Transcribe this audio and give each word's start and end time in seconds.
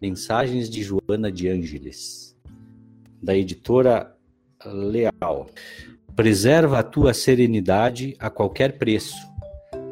Mensagens 0.00 0.70
de 0.70 0.82
Joana 0.82 1.30
de 1.30 1.46
Ângeles, 1.46 2.34
da 3.22 3.36
editora 3.36 4.16
Leal. 4.64 5.50
Preserva 6.16 6.78
a 6.78 6.82
tua 6.82 7.12
serenidade 7.12 8.16
a 8.18 8.30
qualquer 8.30 8.78
preço, 8.78 9.14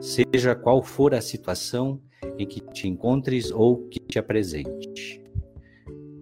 seja 0.01 0.55
qual 0.55 0.83
for 0.83 1.13
a 1.15 1.21
situação 1.21 2.01
em 2.39 2.47
que 2.47 2.59
te 2.73 2.89
encontres 2.89 3.51
ou 3.51 3.87
que 3.89 4.01
te 4.01 4.19
apresente. 4.19 5.23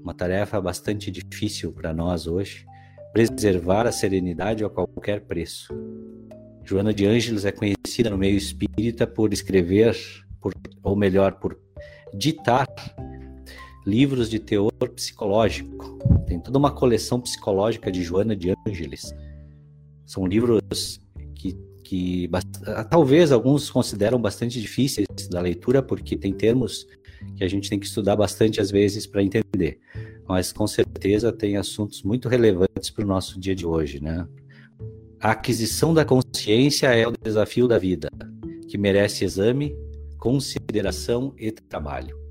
Uma 0.03 0.15
tarefa 0.15 0.61
bastante 0.61 1.09
difícil 1.09 1.73
para 1.73 1.95
nós 1.95 2.27
hoje, 2.27 2.67
preservar 3.13 3.87
a 3.87 3.93
serenidade 3.93 4.65
a 4.65 4.69
qualquer 4.69 5.21
preço. 5.21 5.73
Joana 6.65 6.93
de 6.93 7.07
Ângeles 7.07 7.45
é 7.45 7.53
conhecida 7.53 8.11
no 8.11 8.19
meio 8.19 8.37
espírita 8.37 9.07
por 9.07 9.33
escrever, 9.33 9.97
por, 10.41 10.53
ou 10.83 10.97
melhor, 10.97 11.39
por 11.39 11.57
ditar 12.13 12.67
livros 13.87 14.29
de 14.29 14.41
teor 14.41 14.73
psicológico. 14.95 15.97
Tem 16.27 16.41
toda 16.41 16.59
uma 16.59 16.73
coleção 16.73 17.21
psicológica 17.21 17.91
de 17.91 18.03
Joana 18.03 18.35
de 18.35 18.53
Ângeles. 18.67 19.15
São 20.05 20.27
livros 20.27 21.01
que, 21.37 21.57
que 21.85 22.29
talvez 22.91 23.31
alguns 23.31 23.71
consideram 23.71 24.21
bastante 24.21 24.61
difíceis 24.61 25.07
da 25.31 25.41
leitura, 25.41 25.83
porque 25.83 26.17
tem 26.17 26.33
termos 26.33 26.87
que 27.37 27.45
a 27.45 27.49
gente 27.49 27.71
tem 27.71 27.79
que 27.79 27.87
estudar 27.87 28.17
bastante 28.17 28.61
às 28.61 28.71
vezes 28.71 29.07
para 29.07 29.23
entender. 29.23 29.79
Mas 30.29 30.53
com 30.53 30.67
certeza 30.67 31.33
tem 31.33 31.57
assuntos 31.57 32.03
muito 32.03 32.29
relevantes 32.29 32.91
para 32.91 33.05
o 33.05 33.09
nosso 33.09 33.39
dia 33.39 33.55
de 33.55 33.65
hoje, 33.65 34.03
né? 34.03 34.27
A 35.21 35.31
aquisição 35.31 35.95
da 35.95 36.05
consciência 36.05 36.89
é 36.89 37.07
o 37.07 37.13
desafio 37.13 37.67
da 37.67 37.79
vida, 37.79 38.11
que 38.69 38.77
merece 38.77 39.25
exame, 39.25 39.75
consideração 40.19 41.33
e 41.39 41.51
trabalho. 41.51 42.26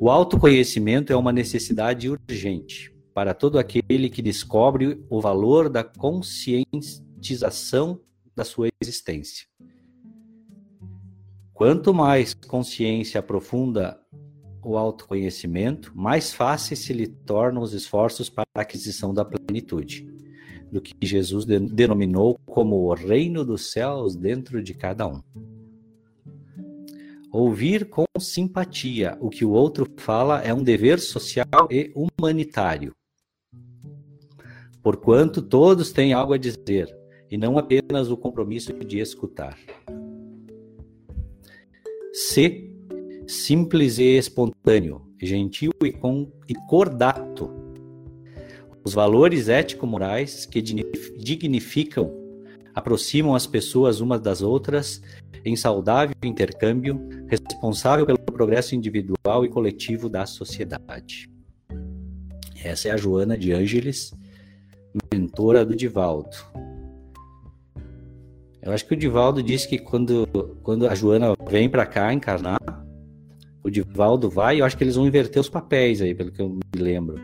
O 0.00 0.10
autoconhecimento 0.10 1.12
é 1.12 1.16
uma 1.16 1.32
necessidade 1.32 2.10
urgente 2.10 2.92
para 3.14 3.32
todo 3.32 3.58
aquele 3.58 4.10
que 4.10 4.20
descobre 4.20 5.00
o 5.08 5.20
valor 5.20 5.68
da 5.68 5.84
conscientização 5.84 8.00
da 8.34 8.44
sua 8.44 8.68
existência. 8.82 9.46
Quanto 11.54 11.94
mais 11.94 12.34
consciência 12.34 13.20
aprofunda 13.20 13.98
o 14.62 14.76
autoconhecimento, 14.76 15.92
mais 15.94 16.34
fáceis 16.34 16.80
se 16.80 16.92
lhe 16.92 17.06
tornam 17.06 17.62
os 17.62 17.72
esforços 17.72 18.28
para 18.28 18.44
a 18.54 18.62
aquisição 18.62 19.14
da 19.14 19.24
plenitude, 19.24 20.04
do 20.70 20.82
que 20.82 20.92
Jesus 21.06 21.44
denominou 21.44 22.38
como 22.44 22.76
o 22.76 22.92
reino 22.92 23.44
dos 23.44 23.70
céus 23.70 24.16
dentro 24.16 24.60
de 24.60 24.74
cada 24.74 25.06
um. 25.06 25.22
Ouvir 27.38 27.90
com 27.90 28.06
simpatia 28.18 29.14
o 29.20 29.28
que 29.28 29.44
o 29.44 29.50
outro 29.50 29.86
fala 29.98 30.40
é 30.40 30.54
um 30.54 30.62
dever 30.62 30.98
social 30.98 31.68
e 31.70 31.92
humanitário. 31.94 32.94
Porquanto 34.82 35.42
todos 35.42 35.92
têm 35.92 36.14
algo 36.14 36.32
a 36.32 36.38
dizer, 36.38 36.88
e 37.30 37.36
não 37.36 37.58
apenas 37.58 38.10
o 38.10 38.16
compromisso 38.16 38.72
de 38.72 39.00
escutar. 39.00 39.58
C. 42.10 42.72
Simples 43.28 43.98
e 43.98 44.16
espontâneo, 44.16 45.02
gentil 45.20 45.72
e, 45.84 45.92
com, 45.92 46.32
e 46.48 46.54
cordato. 46.54 47.50
Os 48.82 48.94
valores 48.94 49.50
ético-morais 49.50 50.46
que 50.46 50.62
dignificam, 50.62 52.10
aproximam 52.76 53.34
as 53.34 53.46
pessoas 53.46 54.02
umas 54.02 54.20
das 54.20 54.42
outras 54.42 55.00
em 55.42 55.56
saudável 55.56 56.14
intercâmbio, 56.22 57.00
responsável 57.26 58.04
pelo 58.04 58.18
progresso 58.18 58.74
individual 58.74 59.46
e 59.46 59.48
coletivo 59.48 60.10
da 60.10 60.26
sociedade. 60.26 61.30
Essa 62.62 62.88
é 62.88 62.90
a 62.90 62.96
Joana 62.98 63.38
de 63.38 63.52
Ângeles, 63.52 64.12
mentora 65.10 65.64
do 65.64 65.74
Divaldo. 65.74 66.36
Eu 68.60 68.72
acho 68.72 68.84
que 68.84 68.92
o 68.92 68.96
Divaldo 68.96 69.42
disse 69.42 69.66
que 69.66 69.78
quando, 69.78 70.26
quando 70.62 70.86
a 70.86 70.94
Joana 70.94 71.34
vem 71.48 71.70
para 71.70 71.86
cá 71.86 72.12
encarnar, 72.12 72.60
o 73.62 73.70
Divaldo 73.70 74.28
vai, 74.28 74.60
eu 74.60 74.66
acho 74.66 74.76
que 74.76 74.84
eles 74.84 74.96
vão 74.96 75.06
inverter 75.06 75.40
os 75.40 75.48
papéis 75.48 76.02
aí, 76.02 76.14
pelo 76.14 76.30
que 76.30 76.42
eu 76.42 76.50
me 76.50 76.60
lembro. 76.76 77.16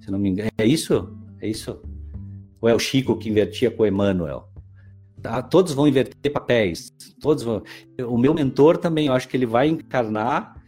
Se 0.00 0.10
não 0.12 0.18
me 0.18 0.28
engano. 0.28 0.50
É 0.58 0.66
isso? 0.66 1.16
É 1.40 1.48
isso? 1.48 1.82
Ou 2.60 2.68
é 2.68 2.74
o 2.74 2.78
Chico 2.78 3.16
que 3.16 3.28
invertia 3.28 3.70
com 3.70 3.82
o 3.82 3.86
Emmanuel? 3.86 4.51
Tá? 5.22 5.40
Todos 5.40 5.72
vão 5.72 5.86
inverter 5.86 6.32
papéis. 6.32 6.92
Todos 7.20 7.44
vão. 7.44 7.62
O 8.08 8.18
meu 8.18 8.34
mentor 8.34 8.76
também, 8.76 9.06
eu 9.06 9.12
acho 9.12 9.28
que 9.28 9.36
ele 9.36 9.46
vai 9.46 9.68
encarnar 9.68 10.60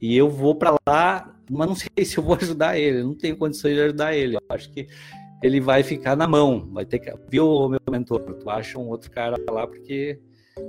e 0.00 0.16
eu 0.16 0.28
vou 0.28 0.56
para 0.56 0.74
lá, 0.86 1.32
mas 1.48 1.68
não 1.68 1.76
sei 1.76 1.88
se 2.04 2.18
eu 2.18 2.24
vou 2.24 2.34
ajudar 2.34 2.76
ele. 2.76 3.02
Não 3.04 3.14
tenho 3.14 3.36
condições 3.36 3.74
de 3.74 3.80
ajudar 3.80 4.14
ele. 4.14 4.36
Eu 4.36 4.42
acho 4.48 4.70
que 4.72 4.88
ele 5.40 5.60
vai 5.60 5.84
ficar 5.84 6.16
na 6.16 6.26
mão. 6.26 6.68
Vai 6.72 6.84
ter 6.84 6.98
que. 6.98 7.14
Viu, 7.30 7.68
meu 7.68 7.80
mentor? 7.88 8.20
Tu 8.20 8.50
acha 8.50 8.76
um 8.76 8.88
outro 8.88 9.08
cara 9.08 9.36
lá 9.48 9.66
porque 9.68 10.18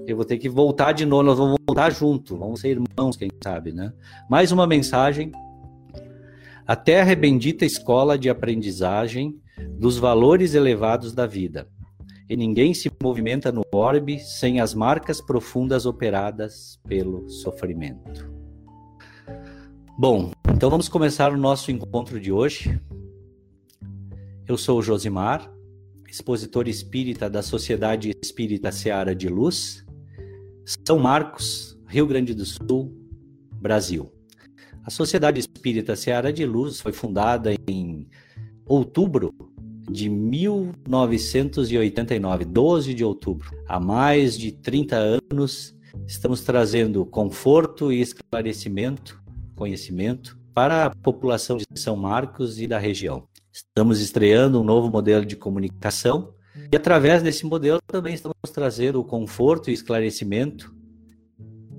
eu 0.05 0.15
vou 0.15 0.25
ter 0.25 0.37
que 0.37 0.47
voltar 0.47 0.91
de 0.91 1.05
novo. 1.05 1.23
Nós 1.23 1.37
vamos 1.39 1.57
voltar 1.67 1.89
junto. 1.89 2.37
Vamos 2.37 2.61
ser 2.61 2.69
irmãos, 2.69 3.17
quem 3.17 3.31
sabe, 3.43 3.71
né? 3.71 3.91
Mais 4.29 4.51
uma 4.51 4.67
mensagem. 4.67 5.31
A 6.67 6.75
Terra 6.75 7.11
é 7.11 7.15
bendita 7.15 7.65
escola 7.65 8.17
de 8.17 8.29
aprendizagem 8.29 9.41
dos 9.79 9.97
valores 9.97 10.53
elevados 10.53 11.13
da 11.13 11.25
vida 11.25 11.67
e 12.29 12.37
ninguém 12.37 12.73
se 12.73 12.91
movimenta 13.01 13.51
no 13.51 13.63
orbe 13.71 14.19
sem 14.19 14.59
as 14.59 14.73
marcas 14.73 15.19
profundas 15.21 15.85
operadas 15.85 16.79
pelo 16.87 17.27
sofrimento. 17.29 18.31
Bom, 19.97 20.31
então 20.49 20.69
vamos 20.69 20.89
começar 20.89 21.31
o 21.31 21.37
nosso 21.37 21.71
encontro 21.71 22.19
de 22.19 22.31
hoje. 22.31 22.79
Eu 24.47 24.57
sou 24.57 24.81
Josimar, 24.81 25.51
expositor 26.09 26.67
espírita 26.67 27.29
da 27.29 27.41
Sociedade 27.41 28.11
Espírita 28.21 28.71
Seara 28.71 29.15
de 29.15 29.27
Luz, 29.27 29.85
São 30.85 30.99
Marcos, 30.99 31.77
Rio 31.87 32.07
Grande 32.07 32.33
do 32.33 32.45
Sul, 32.45 32.91
Brasil. 33.51 34.11
A 34.83 34.89
Sociedade 34.89 35.39
Espírita 35.39 35.95
Seara 35.95 36.33
de 36.33 36.45
Luz 36.45 36.81
foi 36.81 36.91
fundada 36.91 37.53
em 37.67 38.07
outubro 38.65 39.33
de 39.93 40.09
1989, 40.09 42.43
12 42.45 42.95
de 42.95 43.05
outubro. 43.05 43.51
Há 43.67 43.79
mais 43.79 44.35
de 44.35 44.51
30 44.51 45.21
anos, 45.31 45.75
estamos 46.07 46.41
trazendo 46.41 47.05
conforto 47.05 47.93
e 47.93 48.01
esclarecimento, 48.01 49.21
conhecimento 49.55 50.35
para 50.51 50.87
a 50.87 50.89
população 50.89 51.57
de 51.57 51.65
São 51.75 51.95
Marcos 51.95 52.59
e 52.59 52.65
da 52.65 52.79
região. 52.79 53.27
Estamos 53.51 54.01
estreando 54.01 54.59
um 54.59 54.63
novo 54.63 54.89
modelo 54.89 55.23
de 55.23 55.35
comunicação 55.35 56.33
e 56.71 56.75
através 56.75 57.21
desse 57.21 57.45
modelo 57.45 57.79
também 57.85 58.15
estamos 58.15 58.35
trazendo 58.51 58.99
o 58.99 59.05
conforto 59.05 59.69
e 59.69 59.73
esclarecimento 59.73 60.73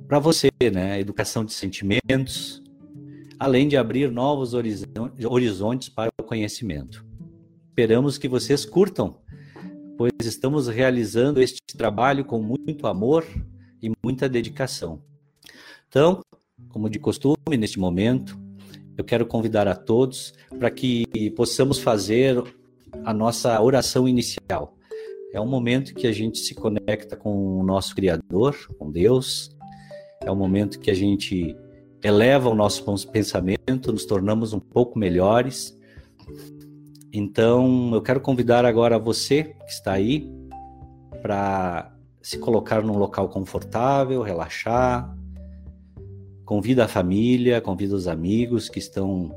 para 0.06 0.20
você, 0.20 0.52
né? 0.72 1.00
Educação 1.00 1.44
de 1.44 1.52
sentimentos, 1.52 2.62
além 3.40 3.66
de 3.66 3.76
abrir 3.76 4.12
novos 4.12 4.54
horizontes 4.54 5.88
para 5.88 6.12
o 6.20 6.24
conhecimento. 6.24 7.03
Esperamos 7.76 8.18
que 8.18 8.28
vocês 8.28 8.64
curtam, 8.64 9.16
pois 9.98 10.12
estamos 10.20 10.68
realizando 10.68 11.42
este 11.42 11.58
trabalho 11.76 12.24
com 12.24 12.40
muito 12.40 12.86
amor 12.86 13.26
e 13.82 13.90
muita 14.00 14.28
dedicação. 14.28 15.02
Então, 15.88 16.20
como 16.68 16.88
de 16.88 17.00
costume, 17.00 17.56
neste 17.58 17.80
momento, 17.80 18.38
eu 18.96 19.02
quero 19.02 19.26
convidar 19.26 19.66
a 19.66 19.74
todos 19.74 20.32
para 20.56 20.70
que 20.70 21.04
possamos 21.34 21.80
fazer 21.80 22.40
a 23.04 23.12
nossa 23.12 23.60
oração 23.60 24.06
inicial. 24.06 24.78
É 25.32 25.40
um 25.40 25.48
momento 25.48 25.94
que 25.94 26.06
a 26.06 26.12
gente 26.12 26.38
se 26.38 26.54
conecta 26.54 27.16
com 27.16 27.58
o 27.58 27.64
nosso 27.64 27.92
Criador, 27.96 28.56
com 28.78 28.88
Deus. 28.88 29.50
É 30.22 30.30
um 30.30 30.36
momento 30.36 30.78
que 30.78 30.92
a 30.92 30.94
gente 30.94 31.56
eleva 32.04 32.48
o 32.48 32.54
nosso 32.54 32.84
pensamento, 33.10 33.90
nos 33.90 34.06
tornamos 34.06 34.52
um 34.52 34.60
pouco 34.60 34.96
melhores 34.96 35.76
então, 37.16 37.94
eu 37.94 38.02
quero 38.02 38.20
convidar 38.20 38.64
agora 38.64 38.98
você 38.98 39.44
que 39.44 39.70
está 39.70 39.92
aí 39.92 40.28
para 41.22 41.94
se 42.20 42.38
colocar 42.38 42.82
num 42.82 42.98
local 42.98 43.28
confortável, 43.28 44.20
relaxar. 44.20 45.16
Convida 46.44 46.86
a 46.86 46.88
família, 46.88 47.60
convida 47.60 47.94
os 47.94 48.08
amigos 48.08 48.68
que 48.68 48.80
estão, 48.80 49.32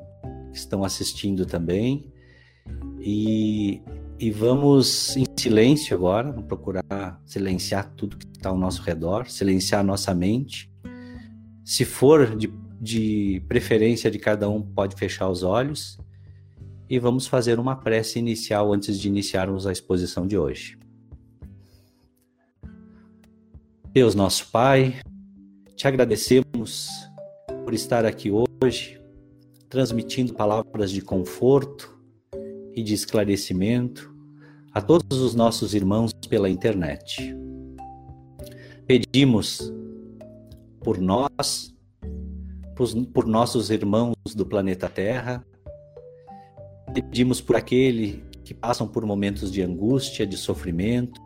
que 0.52 0.58
estão 0.58 0.84
assistindo 0.84 1.46
também. 1.46 2.12
E, 3.00 3.80
e 4.18 4.32
vamos 4.32 5.16
em 5.16 5.26
silêncio 5.38 5.96
agora, 5.96 6.32
vamos 6.32 6.48
procurar 6.48 7.22
silenciar 7.28 7.94
tudo 7.96 8.18
que 8.18 8.26
está 8.26 8.50
ao 8.50 8.58
nosso 8.58 8.82
redor, 8.82 9.30
silenciar 9.30 9.82
a 9.82 9.84
nossa 9.84 10.16
mente. 10.16 10.68
Se 11.64 11.86
for 11.86 12.36
de, 12.36 12.52
de 12.82 13.40
preferência 13.48 14.10
de 14.10 14.18
cada 14.18 14.50
um, 14.50 14.64
pode 14.64 14.96
fechar 14.96 15.30
os 15.30 15.44
olhos. 15.44 16.00
E 16.90 17.00
vamos 17.00 17.28
fazer 17.28 17.60
uma 17.60 17.76
prece 17.76 18.18
inicial 18.18 18.74
antes 18.74 19.00
de 19.00 19.10
iniciarmos 19.10 19.68
a 19.68 19.72
exposição 19.72 20.26
de 20.26 20.38
hoje. 20.38 20.78
Deus, 23.92 24.16
nosso 24.16 24.50
Pai, 24.52 25.02
te 25.76 25.86
agradecemos 25.86 26.90
por 27.66 27.74
estar 27.74 28.06
aqui 28.06 28.32
hoje, 28.32 29.02
transmitindo 29.68 30.34
palavras 30.34 30.92
de 30.92 31.02
conforto 31.02 32.00
e 32.74 32.82
de 32.82 32.94
esclarecimento 32.94 34.16
a 34.72 34.82
todos 34.82 35.20
os 35.20 35.36
nossos 35.36 35.74
irmãos 35.74 36.12
pela 36.30 36.50
internet. 36.50 37.36
Pedimos 38.86 39.74
por 40.80 41.00
nós, 41.00 41.76
por 43.14 43.26
nossos 43.26 43.72
irmãos 43.72 44.16
do 44.34 44.46
planeta 44.46 44.88
Terra, 44.88 45.46
pedimos 46.94 47.42
por 47.42 47.56
aqueles 47.56 48.22
que 48.44 48.54
passam 48.54 48.88
por 48.88 49.06
momentos 49.06 49.52
de 49.52 49.62
angústia, 49.62 50.26
de 50.26 50.38
sofrimento, 50.38 51.20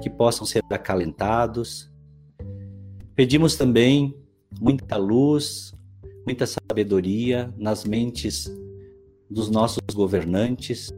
que 0.00 0.08
possam 0.08 0.46
ser 0.46 0.62
acalentados. 0.70 1.90
Pedimos 3.14 3.56
também 3.56 4.16
muita 4.60 4.96
luz, 4.96 5.74
muita 6.26 6.46
sabedoria 6.46 7.52
nas 7.58 7.84
mentes 7.84 8.50
dos 9.28 9.50
nossos 9.50 9.82
governantes, 9.94 10.90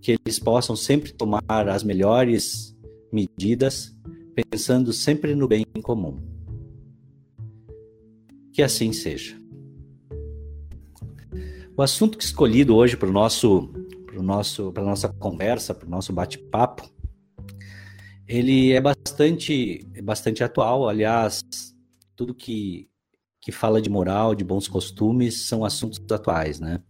que 0.00 0.12
eles 0.12 0.38
possam 0.38 0.76
sempre 0.76 1.12
tomar 1.12 1.68
as 1.68 1.82
melhores 1.82 2.76
medidas, 3.12 3.94
pensando 4.34 4.92
sempre 4.92 5.34
no 5.34 5.46
bem 5.46 5.64
comum. 5.82 6.18
Que 8.52 8.62
assim 8.62 8.92
seja. 8.92 9.43
O 11.76 11.82
assunto 11.82 12.16
que 12.16 12.24
escolhido 12.24 12.76
hoje 12.76 12.96
para 12.96 13.08
o 13.08 13.12
nosso, 13.12 13.68
para 14.06 14.22
nosso, 14.22 14.72
para 14.72 14.84
nossa 14.84 15.08
conversa, 15.08 15.74
para 15.74 15.86
o 15.86 15.90
nosso 15.90 16.12
bate-papo, 16.12 16.88
ele 18.28 18.72
é 18.72 18.80
bastante, 18.80 19.86
é 19.94 20.00
bastante 20.00 20.44
atual. 20.44 20.88
Aliás, 20.88 21.42
tudo 22.14 22.34
que 22.34 22.88
que 23.44 23.52
fala 23.52 23.82
de 23.82 23.90
moral, 23.90 24.34
de 24.34 24.42
bons 24.42 24.66
costumes, 24.66 25.42
são 25.42 25.66
assuntos 25.66 26.00
atuais, 26.10 26.58
né? 26.58 26.82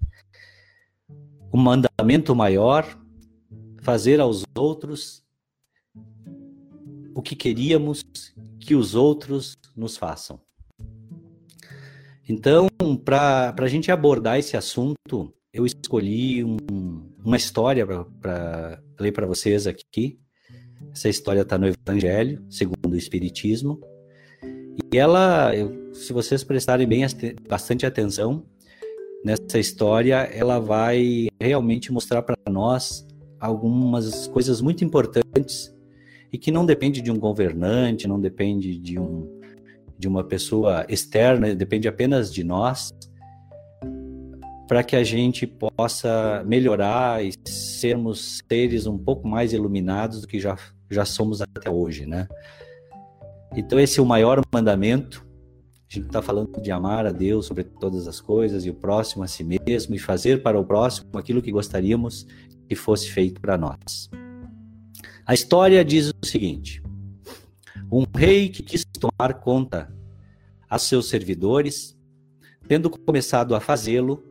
O 1.50 1.56
mandamento 1.56 2.32
maior, 2.32 2.86
fazer 3.82 4.20
aos 4.20 4.44
outros 4.56 5.24
o 7.12 7.20
que 7.20 7.34
queríamos 7.34 8.04
que 8.60 8.76
os 8.76 8.94
outros 8.94 9.56
nos 9.76 9.96
façam. 9.96 10.40
Então, 12.28 12.68
para 13.04 13.54
a 13.56 13.68
gente 13.68 13.90
abordar 13.90 14.38
esse 14.38 14.56
assunto, 14.56 15.32
eu 15.52 15.64
escolhi 15.64 16.44
um, 16.44 16.58
uma 17.24 17.36
história 17.36 17.86
para 17.86 18.82
ler 19.00 19.12
para 19.12 19.26
vocês 19.26 19.66
aqui. 19.66 20.18
Essa 20.92 21.08
história 21.08 21.40
está 21.40 21.56
no 21.56 21.66
Evangelho, 21.66 22.44
segundo 22.50 22.92
o 22.92 22.96
Espiritismo. 22.96 23.80
E 24.92 24.98
ela, 24.98 25.54
eu, 25.56 25.94
se 25.94 26.12
vocês 26.12 26.44
prestarem 26.44 26.86
bem 26.86 27.02
bastante 27.48 27.86
atenção 27.86 28.44
nessa 29.24 29.58
história, 29.58 30.16
ela 30.16 30.58
vai 30.58 31.28
realmente 31.40 31.90
mostrar 31.90 32.22
para 32.22 32.36
nós 32.50 33.06
algumas 33.40 34.26
coisas 34.28 34.60
muito 34.60 34.84
importantes 34.84 35.74
e 36.32 36.38
que 36.38 36.50
não 36.50 36.66
depende 36.66 37.00
de 37.00 37.10
um 37.10 37.18
governante, 37.18 38.08
não 38.08 38.20
depende 38.20 38.78
de 38.78 38.98
um 38.98 39.33
de 40.04 40.08
uma 40.08 40.22
pessoa 40.22 40.84
externa, 40.86 41.54
depende 41.54 41.88
apenas 41.88 42.30
de 42.30 42.44
nós, 42.44 42.92
para 44.68 44.84
que 44.84 44.94
a 44.94 45.02
gente 45.02 45.46
possa 45.46 46.44
melhorar 46.44 47.24
e 47.24 47.32
sermos 47.46 48.42
seres 48.46 48.86
um 48.86 48.98
pouco 48.98 49.26
mais 49.26 49.54
iluminados 49.54 50.20
do 50.20 50.26
que 50.26 50.38
já, 50.38 50.58
já 50.90 51.06
somos 51.06 51.40
até 51.40 51.70
hoje, 51.70 52.04
né? 52.04 52.28
Então, 53.56 53.80
esse 53.80 53.98
é 53.98 54.02
o 54.02 54.04
maior 54.04 54.42
mandamento. 54.52 55.26
A 55.90 55.94
gente 55.94 56.06
está 56.08 56.20
falando 56.20 56.60
de 56.60 56.70
amar 56.70 57.06
a 57.06 57.10
Deus 57.10 57.46
sobre 57.46 57.64
todas 57.64 58.06
as 58.06 58.20
coisas 58.20 58.66
e 58.66 58.70
o 58.70 58.74
próximo 58.74 59.24
a 59.24 59.26
si 59.26 59.42
mesmo 59.42 59.94
e 59.94 59.98
fazer 59.98 60.42
para 60.42 60.60
o 60.60 60.66
próximo 60.66 61.16
aquilo 61.16 61.40
que 61.40 61.50
gostaríamos 61.50 62.26
que 62.68 62.74
fosse 62.74 63.10
feito 63.10 63.40
para 63.40 63.56
nós. 63.56 64.10
A 65.24 65.32
história 65.32 65.82
diz 65.82 66.10
o 66.10 66.26
seguinte: 66.26 66.83
rei 68.14 68.48
que 68.48 68.62
quis 68.62 68.84
tomar 68.84 69.34
conta 69.34 69.92
a 70.68 70.78
seus 70.78 71.08
servidores, 71.08 71.96
tendo 72.66 72.88
começado 72.90 73.54
a 73.54 73.60
fazê-lo, 73.60 74.24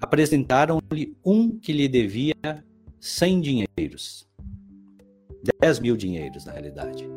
apresentaram-lhe 0.00 1.16
um 1.24 1.58
que 1.58 1.72
lhe 1.72 1.88
devia 1.88 2.34
cem 3.00 3.40
dinheiros. 3.40 4.26
dez 5.60 5.78
mil 5.78 5.96
dinheiros, 5.96 6.44
na 6.44 6.52
realidade 6.52 7.08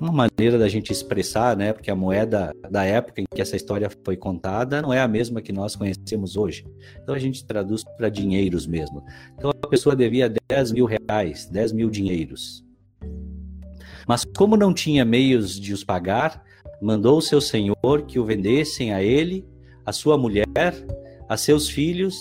uma 0.00 0.12
maneira 0.12 0.58
da 0.58 0.66
gente 0.66 0.90
expressar, 0.90 1.54
né? 1.54 1.74
Porque 1.74 1.90
a 1.90 1.94
moeda 1.94 2.54
da 2.70 2.84
época 2.84 3.20
em 3.20 3.26
que 3.32 3.42
essa 3.42 3.54
história 3.54 3.90
foi 4.02 4.16
contada 4.16 4.80
não 4.80 4.92
é 4.92 5.00
a 5.00 5.06
mesma 5.06 5.42
que 5.42 5.52
nós 5.52 5.76
conhecemos 5.76 6.36
hoje. 6.36 6.66
Então 7.02 7.14
a 7.14 7.18
gente 7.18 7.44
traduz 7.44 7.84
para 7.84 8.08
dinheiros 8.08 8.66
mesmo. 8.66 9.04
Então 9.36 9.50
a 9.50 9.68
pessoa 9.68 9.94
devia 9.94 10.32
10 10.48 10.72
mil 10.72 10.86
reais, 10.86 11.46
10 11.46 11.72
mil 11.72 11.90
dinheiros. 11.90 12.64
Mas 14.10 14.24
como 14.24 14.56
não 14.56 14.74
tinha 14.74 15.04
meios 15.04 15.54
de 15.54 15.72
os 15.72 15.84
pagar, 15.84 16.44
mandou 16.82 17.20
seu 17.20 17.40
senhor 17.40 18.06
que 18.08 18.18
o 18.18 18.24
vendessem 18.24 18.92
a 18.92 19.00
ele, 19.00 19.46
a 19.86 19.92
sua 19.92 20.18
mulher, 20.18 20.48
a 21.28 21.36
seus 21.36 21.68
filhos 21.68 22.16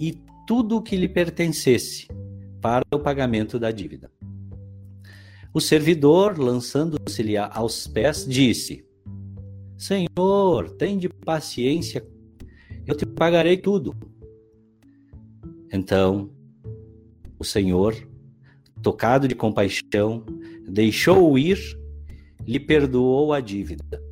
e 0.00 0.20
tudo 0.48 0.78
o 0.78 0.82
que 0.82 0.96
lhe 0.96 1.08
pertencesse 1.08 2.08
para 2.60 2.82
o 2.92 2.98
pagamento 2.98 3.56
da 3.56 3.70
dívida. 3.70 4.10
O 5.54 5.60
servidor, 5.60 6.40
lançando-se-lhe 6.40 7.36
aos 7.36 7.86
pés, 7.86 8.26
disse: 8.26 8.84
Senhor, 9.78 10.70
tem 10.70 10.98
de 10.98 11.08
paciência, 11.08 12.04
eu 12.84 12.96
te 12.96 13.06
pagarei 13.06 13.56
tudo. 13.56 13.94
Então, 15.72 16.32
o 17.38 17.44
Senhor, 17.44 17.94
tocado 18.82 19.28
de 19.28 19.36
compaixão, 19.36 20.26
deixou-o 20.68 21.38
ir, 21.38 21.58
lhe 22.46 22.60
perdoou 22.60 23.32
a 23.32 23.40
dívida. 23.40 24.02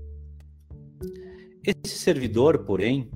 Esse 1.62 1.96
servidor, 1.96 2.64
porém, 2.64 3.10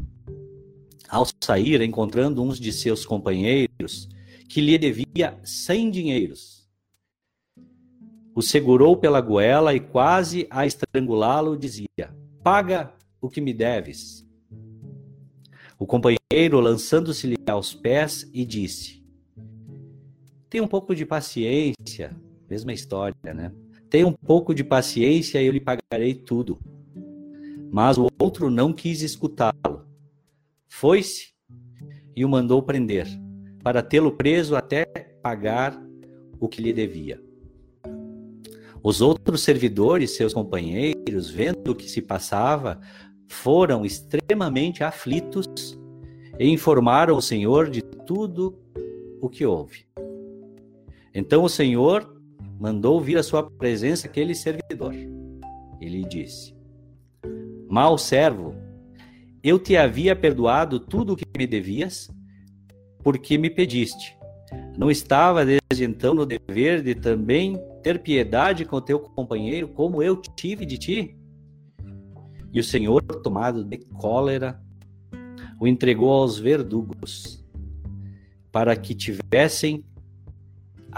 ao 1.09 1.27
sair, 1.43 1.81
encontrando 1.81 2.43
uns 2.43 2.59
de 2.59 2.73
seus 2.73 3.05
companheiros, 3.05 4.09
que 4.49 4.61
lhe 4.61 4.79
devia 4.79 5.39
cem 5.45 5.91
dinheiros, 5.91 6.59
o 8.39 8.43
segurou 8.43 8.97
pela 8.97 9.21
goela 9.21 9.75
e 9.75 9.81
quase 9.81 10.47
a 10.49 10.65
estrangulá-lo 10.65 11.59
dizia: 11.59 12.15
Paga 12.41 12.95
o 13.21 13.29
que 13.29 13.41
me 13.41 13.53
deves. 13.53 14.25
O 15.77 15.85
companheiro, 15.85 16.61
lançando-se-lhe 16.61 17.37
aos 17.49 17.75
pés, 17.75 18.31
e 18.33 18.45
disse: 18.45 19.05
Tenha 20.49 20.63
um 20.63 20.69
pouco 20.69 20.95
de 20.95 21.05
paciência. 21.05 22.17
Mesma 22.49 22.73
história, 22.73 23.15
né? 23.35 23.53
Tenha 23.91 24.07
um 24.07 24.13
pouco 24.13 24.55
de 24.55 24.65
paciência 24.65 25.41
e 25.41 25.47
eu 25.47 25.53
lhe 25.53 25.61
pagarei 25.61 26.15
tudo. 26.15 26.59
Mas 27.71 27.99
o 27.99 28.09
outro 28.19 28.51
não 28.51 28.73
quis 28.73 29.03
escutá-lo. 29.03 29.87
Foi-se 30.67 31.35
e 32.17 32.25
o 32.25 32.29
mandou 32.29 32.63
prender, 32.63 33.07
para 33.63 33.83
tê-lo 33.83 34.13
preso 34.13 34.57
até 34.57 34.85
pagar 35.23 35.81
o 36.41 36.49
que 36.49 36.63
lhe 36.63 36.73
devia. 36.73 37.23
Os 38.83 39.01
outros 39.01 39.43
servidores, 39.43 40.17
seus 40.17 40.33
companheiros, 40.33 41.31
vendo 41.31 41.73
o 41.73 41.75
que 41.75 41.89
se 41.89 42.01
passava, 42.01 42.81
foram 43.27 43.85
extremamente 43.85 44.83
aflitos 44.83 45.47
e 46.39 46.49
informaram 46.49 47.17
o 47.17 47.23
Senhor 47.23 47.69
de 47.69 47.83
tudo 47.83 48.59
o 49.21 49.29
que 49.29 49.45
houve. 49.45 49.87
Então 51.13 51.43
o 51.43 51.49
Senhor 51.49 52.18
mandou 52.59 53.01
vir 53.01 53.19
à 53.19 53.23
sua 53.23 53.49
presença 53.49 54.07
aquele 54.07 54.35
servidor. 54.35 54.95
Ele 55.81 56.05
disse: 56.05 56.55
Mal 57.69 57.97
servo, 57.97 58.55
eu 59.43 59.59
te 59.59 59.77
havia 59.77 60.17
perdoado 60.17 60.81
tudo 60.81 61.13
o 61.13 61.17
que 61.17 61.25
me 61.37 61.47
devias, 61.47 62.11
porque 63.03 63.39
me 63.39 63.49
pediste. 63.49 64.17
Não 64.77 64.91
estava 64.91 65.45
desde 65.45 65.85
então 65.85 66.15
no 66.15 66.27
dever 66.27 66.83
de 66.83 66.95
também 66.95 67.61
ter 67.83 68.01
piedade 68.03 68.65
com 68.65 68.81
teu 68.81 68.99
companheiro, 68.99 69.69
como 69.69 70.03
eu 70.03 70.17
tive 70.17 70.65
de 70.65 70.79
ti? 70.79 71.17
E 72.53 72.59
o 72.59 72.65
Senhor, 72.65 73.03
tomado 73.23 73.63
de 73.63 73.79
cólera, 73.79 74.61
o 75.61 75.67
entregou 75.67 76.11
aos 76.11 76.39
verdugos, 76.39 77.45
para 78.51 78.75
que 78.75 78.95
tivessem 78.95 79.85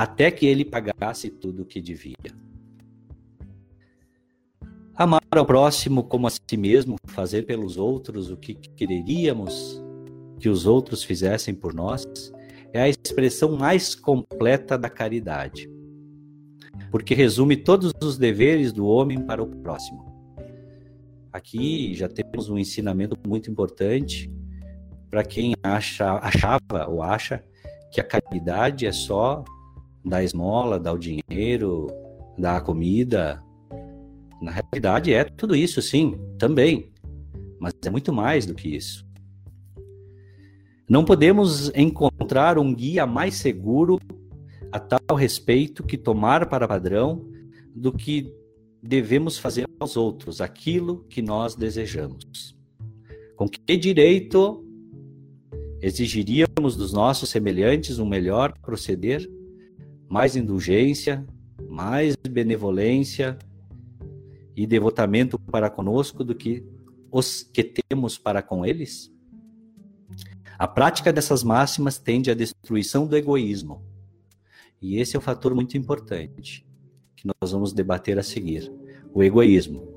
até 0.01 0.31
que 0.31 0.47
ele 0.47 0.65
pagasse 0.65 1.29
tudo 1.29 1.61
o 1.61 1.67
que 1.67 1.79
devia. 1.79 2.17
Amar 4.95 5.21
ao 5.37 5.45
próximo 5.45 6.05
como 6.05 6.27
a 6.27 6.31
si 6.31 6.57
mesmo, 6.57 6.97
fazer 7.09 7.43
pelos 7.43 7.77
outros 7.77 8.31
o 8.31 8.37
que 8.39 8.55
quereríamos 8.55 9.79
que 10.39 10.49
os 10.49 10.65
outros 10.65 11.05
fizessem 11.05 11.53
por 11.53 11.75
nós, 11.75 12.03
é 12.73 12.81
a 12.81 12.89
expressão 12.89 13.59
mais 13.59 13.95
completa 13.95 14.79
da 14.79 14.89
caridade, 14.89 15.69
porque 16.91 17.13
resume 17.13 17.55
todos 17.55 17.93
os 18.03 18.17
deveres 18.17 18.73
do 18.73 18.87
homem 18.87 19.21
para 19.21 19.43
o 19.43 19.47
próximo. 19.47 20.11
Aqui 21.31 21.93
já 21.93 22.09
temos 22.09 22.49
um 22.49 22.57
ensinamento 22.57 23.19
muito 23.29 23.51
importante 23.51 24.33
para 25.11 25.23
quem 25.23 25.53
acha, 25.63 26.15
achava 26.23 26.89
ou 26.89 27.03
acha 27.03 27.45
que 27.93 28.01
a 28.01 28.05
caridade 28.05 28.87
é 28.87 28.93
só 28.93 29.45
dar 30.05 30.23
esmola, 30.25 30.79
dar 30.79 30.93
o 30.93 30.99
dinheiro, 30.99 31.87
dar 32.39 32.57
a 32.57 32.61
comida. 32.61 33.43
Na 34.41 34.51
realidade 34.51 35.13
é 35.13 35.25
tudo 35.25 35.55
isso, 35.55 35.83
sim, 35.83 36.19
também. 36.39 36.91
Mas 37.59 37.75
é 37.85 37.91
muito 37.91 38.13
mais 38.13 38.47
do 38.47 38.55
que 38.55 38.75
isso. 38.75 39.07
Não 40.89 41.05
podemos 41.05 41.71
encontrar 41.75 42.59
um 42.59 42.75
guia 42.75 43.07
mais 43.07 43.37
seguro 43.37 44.01
a 44.73 44.81
tal 44.81 45.17
respeito 45.17 45.85
que 45.85 45.97
tomar 45.97 46.49
para 46.49 46.67
padrão 46.67 47.29
do 47.75 47.93
que 47.93 48.35
devemos 48.83 49.39
fazer 49.39 49.69
aos 49.79 49.97
outros 49.97 50.41
aquilo 50.41 51.05
que 51.05 51.21
nós 51.23 51.55
desejamos. 51.55 52.57
Com 53.37 53.49
que 53.49 53.77
direito 53.77 54.65
exigiríamos 55.81 56.77
dos 56.77 56.93
nossos 56.93 57.31
semelhantes 57.31 57.99
um 57.99 58.07
melhor 58.07 58.53
proceder, 58.61 59.29
mais 60.11 60.35
indulgência, 60.35 61.25
mais 61.69 62.17
benevolência 62.17 63.39
e 64.57 64.67
devotamento 64.67 65.39
para 65.39 65.71
conosco 65.71 66.25
do 66.25 66.35
que 66.35 66.67
os 67.13 67.45
que 67.45 67.63
temos 67.63 68.19
para 68.19 68.43
com 68.43 68.67
eles? 68.67 69.13
A 70.59 70.67
prática 70.67 71.13
dessas 71.13 71.45
máximas 71.45 71.97
tende 71.97 72.29
à 72.29 72.35
destruição 72.35 73.07
do 73.07 73.17
egoísmo. 73.17 73.85
E 74.83 74.99
esse 74.99 75.15
é 75.15 75.19
um 75.19 75.23
fator 75.23 75.55
muito 75.55 75.79
importante 75.79 76.67
que 77.15 77.27
nós 77.27 77.53
vamos 77.53 77.73
debater 77.73 78.19
a 78.19 78.23
seguir: 78.23 78.71
o 79.15 79.23
egoísmo. 79.23 79.89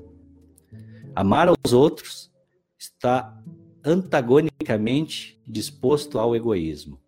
Amar 1.12 1.48
aos 1.48 1.72
outros 1.72 2.30
está 2.78 3.36
antagonicamente 3.84 5.40
disposto 5.44 6.20
ao 6.20 6.36
egoísmo. 6.36 7.00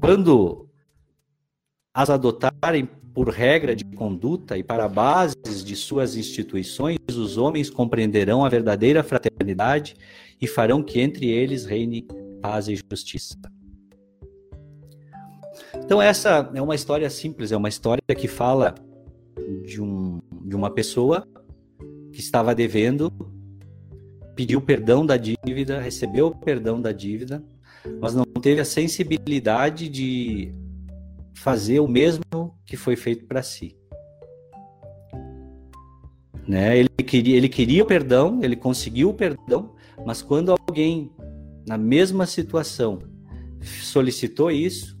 Quando 0.00 0.66
as 1.92 2.08
adotarem 2.08 2.88
por 3.12 3.28
regra 3.28 3.76
de 3.76 3.84
conduta 3.84 4.56
e 4.56 4.62
para 4.62 4.88
bases 4.88 5.62
de 5.62 5.76
suas 5.76 6.16
instituições, 6.16 6.98
os 7.10 7.36
homens 7.36 7.68
compreenderão 7.68 8.42
a 8.44 8.48
verdadeira 8.48 9.02
fraternidade 9.02 9.94
e 10.40 10.46
farão 10.46 10.82
que 10.82 11.00
entre 11.00 11.28
eles 11.28 11.66
reine 11.66 12.06
paz 12.40 12.66
e 12.68 12.76
justiça. 12.90 13.36
Então 15.76 16.00
essa 16.00 16.50
é 16.54 16.62
uma 16.62 16.74
história 16.74 17.10
simples, 17.10 17.52
é 17.52 17.56
uma 17.56 17.68
história 17.68 18.02
que 18.16 18.26
fala 18.26 18.74
de, 19.66 19.82
um, 19.82 20.20
de 20.46 20.56
uma 20.56 20.70
pessoa 20.70 21.26
que 22.10 22.20
estava 22.20 22.54
devendo, 22.54 23.12
pediu 24.34 24.62
perdão 24.62 25.04
da 25.04 25.16
dívida, 25.16 25.80
recebeu 25.80 26.28
o 26.28 26.34
perdão 26.34 26.80
da 26.80 26.92
dívida, 26.92 27.44
mas 28.00 28.14
não 28.14 28.24
teve 28.24 28.60
a 28.60 28.64
sensibilidade 28.64 29.88
de 29.88 30.52
fazer 31.34 31.80
o 31.80 31.88
mesmo 31.88 32.54
que 32.66 32.76
foi 32.76 32.96
feito 32.96 33.26
para 33.26 33.42
si. 33.42 33.76
Né? 36.46 36.78
Ele, 36.78 36.88
queria, 37.06 37.36
ele 37.36 37.48
queria 37.48 37.82
o 37.82 37.86
perdão, 37.86 38.40
ele 38.42 38.56
conseguiu 38.56 39.10
o 39.10 39.14
perdão, 39.14 39.74
mas 40.04 40.20
quando 40.20 40.52
alguém 40.52 41.10
na 41.66 41.78
mesma 41.78 42.26
situação 42.26 42.98
solicitou 43.62 44.50
isso, 44.50 44.98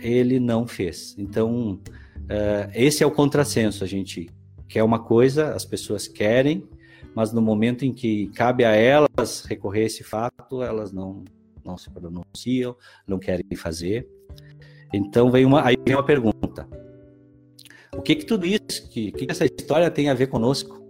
ele 0.00 0.40
não 0.40 0.66
fez. 0.66 1.14
Então, 1.18 1.74
uh, 1.74 2.70
esse 2.74 3.02
é 3.02 3.06
o 3.06 3.10
contrassenso. 3.10 3.84
A 3.84 3.86
gente 3.86 4.30
quer 4.68 4.82
uma 4.82 4.98
coisa, 4.98 5.54
as 5.54 5.64
pessoas 5.64 6.08
querem, 6.08 6.64
mas 7.14 7.32
no 7.32 7.42
momento 7.42 7.84
em 7.84 7.92
que 7.92 8.28
cabe 8.28 8.64
a 8.64 8.74
elas 8.74 9.44
recorrer 9.46 9.82
a 9.82 9.86
esse 9.86 10.02
fato, 10.02 10.62
elas 10.62 10.92
não, 10.92 11.24
não 11.64 11.76
se 11.76 11.90
pronunciam, 11.90 12.76
não 13.06 13.18
querem 13.18 13.44
fazer. 13.56 14.08
Então 14.92 15.30
vem 15.30 15.44
uma, 15.44 15.64
aí 15.64 15.76
vem 15.84 15.94
uma 15.94 16.04
pergunta. 16.04 16.68
O 17.96 18.02
que 18.02 18.16
que 18.16 18.24
tudo 18.24 18.46
isso, 18.46 18.88
que, 18.88 19.12
que 19.12 19.26
essa 19.30 19.44
história 19.44 19.90
tem 19.90 20.08
a 20.08 20.14
ver 20.14 20.28
conosco? 20.28 20.80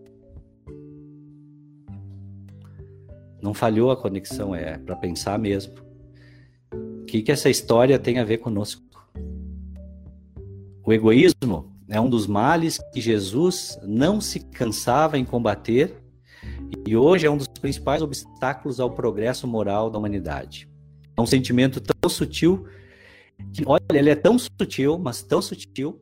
Não 3.43 3.55
falhou 3.55 3.91
a 3.91 3.97
conexão, 3.97 4.55
é 4.55 4.77
para 4.79 4.97
pensar 4.97 5.39
mesmo. 5.39 5.75
O 6.73 7.05
que 7.05 7.23
que 7.23 7.33
essa 7.33 7.49
história 7.49 7.99
tem 7.99 8.19
a 8.19 8.25
ver 8.25 8.39
conosco? 8.39 8.83
O 10.85 10.93
egoísmo 10.93 11.73
é 11.89 12.01
um 12.01 12.09
dos 12.09 12.27
males 12.27 12.79
que 12.93 13.01
Jesus 13.01 13.79
não 13.83 14.21
se 14.21 14.41
cansava 14.41 15.19
em 15.19 15.25
combater 15.25 15.97
e 16.87 16.97
hoje 16.97 17.27
é 17.27 17.31
um 17.31 17.37
dos 17.37 17.47
principais 17.47 18.03
obstáculos 18.03 18.81
ao 18.81 18.91
progresso 18.91 19.47
moral 19.47 19.91
da 19.91 19.99
humanidade. 19.99 20.69
É 21.17 21.21
um 21.21 21.27
sentimento 21.27 21.81
tão 21.81 22.09
sutil 22.09 22.67
que, 23.53 23.63
olha, 23.67 23.81
ele 23.93 24.11
é 24.11 24.15
tão 24.15 24.39
sutil, 24.39 24.99
mas 24.99 25.23
tão 25.23 25.41
sutil, 25.41 26.01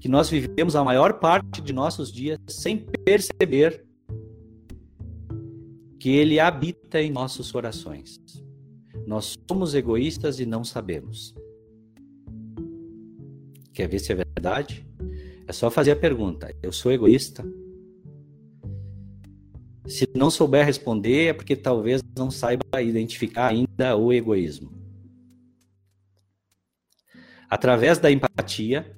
que 0.00 0.08
nós 0.08 0.28
vivemos 0.28 0.74
a 0.74 0.82
maior 0.82 1.20
parte 1.20 1.60
de 1.60 1.72
nossos 1.72 2.12
dias 2.12 2.38
sem 2.48 2.78
perceber 3.04 3.84
que 5.98 6.10
ele 6.10 6.40
habita 6.40 7.00
em 7.00 7.12
nossos 7.12 7.52
corações. 7.52 8.20
Nós 9.06 9.38
somos 9.48 9.74
egoístas 9.74 10.40
e 10.40 10.46
não 10.46 10.64
sabemos. 10.64 11.34
Quer 13.72 13.88
ver 13.88 14.00
se 14.00 14.12
é 14.12 14.16
verdade? 14.16 14.86
É 15.46 15.52
só 15.52 15.70
fazer 15.70 15.92
a 15.92 15.96
pergunta: 15.96 16.52
eu 16.62 16.72
sou 16.72 16.90
egoísta? 16.90 17.44
Se 19.86 20.08
não 20.14 20.30
souber 20.30 20.64
responder, 20.64 21.26
é 21.28 21.32
porque 21.32 21.56
talvez 21.56 22.02
não 22.16 22.30
saiba 22.30 22.80
identificar 22.80 23.48
ainda 23.48 23.96
o 23.96 24.12
egoísmo. 24.12 24.72
Através 27.50 27.98
da 27.98 28.10
empatia, 28.10 28.96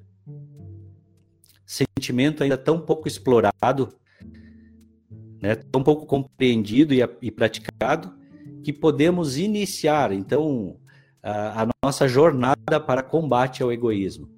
sentimento 1.64 2.42
ainda 2.42 2.58
tão 2.58 2.80
pouco 2.80 3.08
explorado, 3.08 3.94
né, 5.40 5.56
tão 5.56 5.82
pouco 5.82 6.06
compreendido 6.06 6.94
e, 6.94 7.00
e 7.22 7.30
praticado, 7.30 8.14
que 8.62 8.72
podemos 8.72 9.36
iniciar, 9.36 10.12
então, 10.12 10.78
a, 11.22 11.62
a 11.62 11.68
nossa 11.82 12.06
jornada 12.06 12.78
para 12.78 13.02
combate 13.02 13.62
ao 13.62 13.72
egoísmo. 13.72 14.28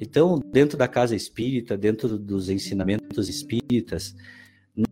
Então, 0.00 0.40
dentro 0.52 0.76
da 0.76 0.88
casa 0.88 1.14
espírita, 1.14 1.76
dentro 1.76 2.18
dos 2.18 2.48
ensinamentos 2.48 3.28
espíritas, 3.28 4.14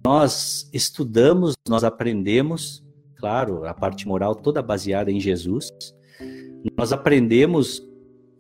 nós 0.05 0.69
estudamos, 0.73 1.55
nós 1.69 1.83
aprendemos, 1.83 2.85
claro, 3.17 3.65
a 3.65 3.75
parte 3.75 4.07
moral 4.07 4.35
toda 4.35 4.63
baseada 4.63 5.11
em 5.11 5.19
Jesus. 5.19 5.69
Nós 6.77 6.93
aprendemos 6.93 7.83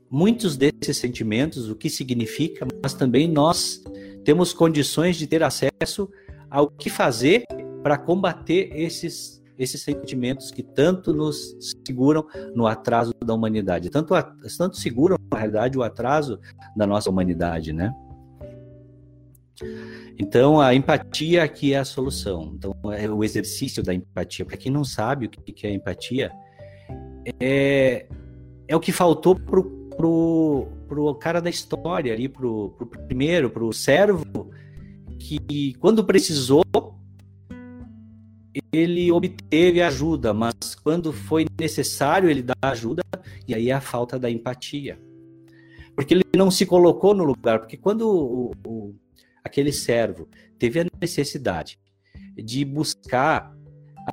muitos 0.08 0.56
desses 0.56 0.96
sentimentos, 0.96 1.68
o 1.68 1.74
que 1.74 1.90
significa, 1.90 2.66
mas 2.82 2.94
também 2.94 3.28
nós 3.28 3.82
temos 4.24 4.52
condições 4.52 5.16
de 5.16 5.26
ter 5.26 5.42
acesso 5.42 6.08
ao 6.48 6.70
que 6.70 6.88
fazer 6.88 7.44
para 7.82 7.98
combater 7.98 8.70
esses 8.74 9.42
esses 9.58 9.82
sentimentos 9.82 10.50
que 10.50 10.62
tanto 10.62 11.12
nos 11.12 11.56
seguram 11.86 12.26
no 12.54 12.66
atraso 12.66 13.12
da 13.24 13.34
humanidade, 13.34 13.90
tanto, 13.90 14.14
tanto 14.58 14.76
seguram, 14.76 15.16
na 15.30 15.38
realidade, 15.38 15.78
o 15.78 15.82
atraso 15.82 16.38
da 16.74 16.86
nossa 16.86 17.08
humanidade, 17.08 17.72
né? 17.72 17.94
Então, 20.18 20.60
a 20.60 20.74
empatia 20.74 21.42
aqui 21.42 21.72
é 21.74 21.78
a 21.78 21.84
solução. 21.84 22.52
Então, 22.56 22.74
é 22.92 23.08
o 23.08 23.24
exercício 23.24 23.82
da 23.82 23.94
empatia. 23.94 24.44
Para 24.44 24.56
quem 24.56 24.70
não 24.70 24.84
sabe 24.84 25.26
o 25.26 25.28
que 25.28 25.66
é 25.66 25.72
empatia, 25.72 26.30
é, 27.40 28.06
é 28.68 28.76
o 28.76 28.80
que 28.80 28.92
faltou 28.92 29.34
pro, 29.34 29.64
pro, 29.96 30.68
pro 30.88 31.14
cara 31.16 31.40
da 31.40 31.50
história 31.50 32.12
ali, 32.12 32.28
pro, 32.28 32.70
pro 32.70 32.86
primeiro, 32.86 33.50
pro 33.50 33.72
servo, 33.72 34.50
que 35.18 35.74
quando 35.74 36.04
precisou, 36.04 36.62
ele 38.72 39.10
obteve 39.10 39.80
ajuda, 39.80 40.34
mas 40.34 40.74
quando 40.82 41.12
foi 41.12 41.46
necessário 41.58 42.28
ele 42.28 42.42
dar 42.42 42.56
ajuda, 42.62 43.02
e 43.46 43.54
aí 43.54 43.70
é 43.70 43.72
a 43.72 43.80
falta 43.80 44.18
da 44.18 44.30
empatia. 44.30 44.98
Porque 45.94 46.14
ele 46.14 46.24
não 46.36 46.50
se 46.50 46.64
colocou 46.64 47.14
no 47.14 47.24
lugar, 47.24 47.60
porque 47.60 47.76
quando 47.76 48.08
o, 48.08 48.52
o, 48.66 48.94
aquele 49.44 49.72
servo 49.72 50.28
teve 50.58 50.80
a 50.80 50.86
necessidade 51.00 51.78
de 52.36 52.64
buscar, 52.64 53.54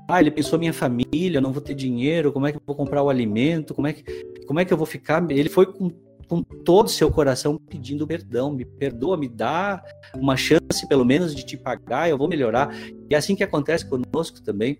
ah, 0.07 0.19
ele 0.19 0.31
pensou 0.31 0.59
minha 0.59 0.73
família, 0.73 1.39
não 1.39 1.53
vou 1.53 1.61
ter 1.61 1.73
dinheiro, 1.73 2.31
como 2.31 2.47
é 2.47 2.51
que 2.51 2.57
eu 2.57 2.61
vou 2.65 2.75
comprar 2.75 3.03
o 3.03 3.09
alimento, 3.09 3.73
como 3.73 3.87
é 3.87 3.93
que, 3.93 4.03
como 4.45 4.59
é 4.59 4.65
que 4.65 4.73
eu 4.73 4.77
vou 4.77 4.85
ficar? 4.85 5.25
Ele 5.31 5.49
foi 5.49 5.65
com 5.65 5.89
com 6.29 6.43
todo 6.43 6.85
o 6.85 6.89
seu 6.89 7.09
coração 7.09 7.57
pedindo 7.57 8.05
perdão, 8.05 8.53
me 8.53 8.63
perdoa, 8.63 9.17
me 9.17 9.27
dá 9.27 9.83
uma 10.15 10.37
chance 10.37 10.87
pelo 10.87 11.03
menos 11.03 11.33
de 11.33 11.43
te 11.43 11.57
pagar, 11.57 12.07
eu 12.07 12.19
vou 12.19 12.29
melhorar. 12.29 12.71
E 13.09 13.15
é 13.15 13.17
assim 13.17 13.35
que 13.35 13.43
acontece 13.43 13.83
conosco 13.83 14.39
também, 14.39 14.79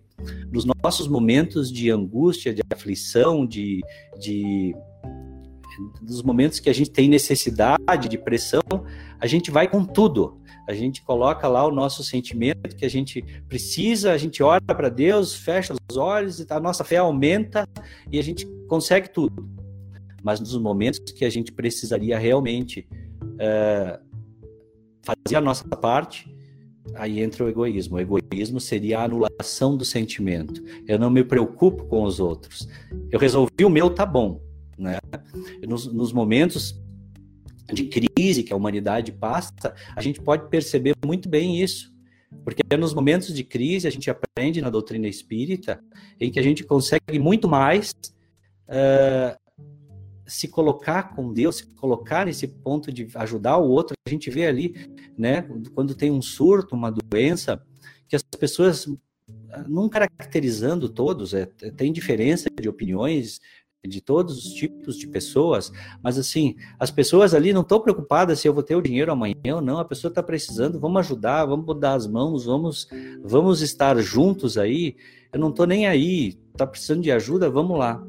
nos 0.51 0.63
nossos 0.63 1.07
momentos 1.07 1.71
de 1.71 1.89
angústia, 1.89 2.53
de 2.53 2.61
aflição, 2.71 3.47
de, 3.47 3.81
de 4.19 4.75
dos 6.01 6.21
momentos 6.21 6.59
que 6.59 6.69
a 6.69 6.73
gente 6.73 6.91
tem 6.91 7.09
necessidade 7.09 8.07
de 8.07 8.17
pressão, 8.17 8.61
a 9.19 9.25
gente 9.25 9.49
vai 9.49 9.67
com 9.67 9.83
tudo. 9.83 10.38
A 10.69 10.73
gente 10.73 11.01
coloca 11.01 11.47
lá 11.47 11.65
o 11.65 11.71
nosso 11.71 12.03
sentimento 12.03 12.75
que 12.75 12.85
a 12.85 12.89
gente 12.89 13.21
precisa, 13.47 14.11
a 14.11 14.17
gente 14.17 14.43
ora 14.43 14.61
para 14.61 14.88
Deus, 14.88 15.33
fecha 15.33 15.73
os 15.73 15.97
olhos 15.97 16.39
e 16.39 16.45
a 16.47 16.59
nossa 16.59 16.83
fé 16.83 16.97
aumenta 16.97 17.67
e 18.11 18.19
a 18.19 18.23
gente 18.23 18.45
consegue 18.67 19.09
tudo 19.09 19.59
mas 20.23 20.39
nos 20.39 20.57
momentos 20.57 20.99
que 20.99 21.25
a 21.25 21.29
gente 21.29 21.51
precisaria 21.51 22.17
realmente 22.17 22.88
é, 23.38 23.99
fazer 25.01 25.35
a 25.35 25.41
nossa 25.41 25.67
parte, 25.67 26.33
aí 26.95 27.21
entra 27.21 27.45
o 27.45 27.49
egoísmo. 27.49 27.97
O 27.97 27.99
egoísmo 27.99 28.59
seria 28.59 28.99
a 28.99 29.03
anulação 29.03 29.77
do 29.77 29.85
sentimento. 29.85 30.63
Eu 30.88 30.99
não 30.99 31.09
me 31.09 31.23
preocupo 31.23 31.85
com 31.85 32.03
os 32.03 32.19
outros. 32.19 32.67
Eu 33.11 33.19
resolvi 33.19 33.63
o 33.63 33.69
meu, 33.69 33.89
tá 33.89 34.05
bom. 34.05 34.41
Né? 34.77 34.97
Nos, 35.67 35.91
nos 35.91 36.13
momentos 36.13 36.79
de 37.71 37.85
crise 37.85 38.43
que 38.43 38.53
a 38.53 38.55
humanidade 38.55 39.11
passa, 39.11 39.73
a 39.95 40.01
gente 40.01 40.21
pode 40.21 40.49
perceber 40.49 40.95
muito 41.05 41.29
bem 41.29 41.61
isso. 41.61 41.93
Porque 42.43 42.61
é 42.69 42.77
nos 42.77 42.93
momentos 42.93 43.33
de 43.33 43.43
crise 43.43 43.88
a 43.88 43.91
gente 43.91 44.09
aprende 44.09 44.61
na 44.61 44.69
doutrina 44.69 45.07
espírita 45.07 45.83
em 46.19 46.31
que 46.31 46.39
a 46.39 46.43
gente 46.43 46.63
consegue 46.63 47.17
muito 47.17 47.47
mais 47.47 47.91
uh, 48.67 49.39
se 50.29 50.47
colocar 50.47 51.15
com 51.15 51.33
Deus, 51.33 51.57
se 51.57 51.65
colocar 51.71 52.25
nesse 52.27 52.47
ponto 52.47 52.91
de 52.91 53.07
ajudar 53.15 53.57
o 53.57 53.67
outro, 53.67 53.95
a 54.05 54.09
gente 54.09 54.29
vê 54.29 54.45
ali, 54.45 54.75
né, 55.17 55.41
quando 55.73 55.95
tem 55.95 56.11
um 56.11 56.21
surto, 56.21 56.75
uma 56.75 56.91
doença, 56.91 57.61
que 58.07 58.15
as 58.15 58.21
pessoas, 58.21 58.88
não 59.67 59.89
caracterizando 59.89 60.88
todos, 60.88 61.33
é, 61.33 61.45
tem 61.45 61.91
diferença 61.91 62.47
de 62.61 62.69
opiniões 62.69 63.39
de 63.88 64.01
todos 64.01 64.38
os 64.38 64.53
tipos 64.53 64.98
de 64.98 65.07
pessoas, 65.07 65.71
mas 66.03 66.17
assim, 66.17 66.55
as 66.77 66.91
pessoas 66.91 67.33
ali 67.33 67.53
não 67.53 67.62
estão 67.62 67.79
preocupadas 67.79 68.39
se 68.39 68.48
eu 68.48 68.53
vou 68.53 68.62
ter 68.62 68.75
o 68.75 68.81
dinheiro 68.81 69.12
amanhã 69.12 69.55
ou 69.55 69.62
não, 69.62 69.79
a 69.79 69.86
pessoa 69.86 70.09
está 70.09 70.21
precisando, 70.21 70.79
vamos 70.79 71.00
ajudar, 71.00 71.45
vamos 71.45 71.79
dar 71.79 71.93
as 71.93 72.05
mãos, 72.05 72.45
vamos, 72.45 72.88
vamos 73.24 73.62
estar 73.62 73.98
juntos 73.98 74.57
aí, 74.57 74.98
eu 75.31 75.39
não 75.39 75.50
estou 75.50 75.65
nem 75.65 75.88
aí, 75.88 76.38
está 76.51 76.67
precisando 76.67 77.01
de 77.01 77.12
ajuda, 77.12 77.50
vamos 77.50 77.77
lá. 77.77 78.03